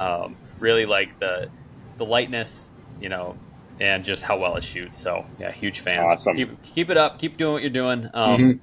[0.00, 1.48] um, really like the
[1.96, 3.36] the lightness, you know,
[3.80, 4.96] and just how well it shoots.
[4.98, 5.98] So yeah, huge fans.
[6.00, 6.36] Awesome.
[6.36, 7.18] Keep keep it up.
[7.18, 8.08] Keep doing what you're doing.
[8.14, 8.58] Um, Mhm.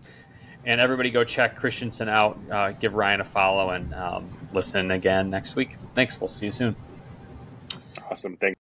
[0.65, 2.37] And everybody go check Christensen out.
[2.51, 5.77] Uh, give Ryan a follow and um, listen again next week.
[5.95, 6.19] Thanks.
[6.19, 6.75] We'll see you soon.
[8.11, 8.35] Awesome.
[8.35, 8.55] Thank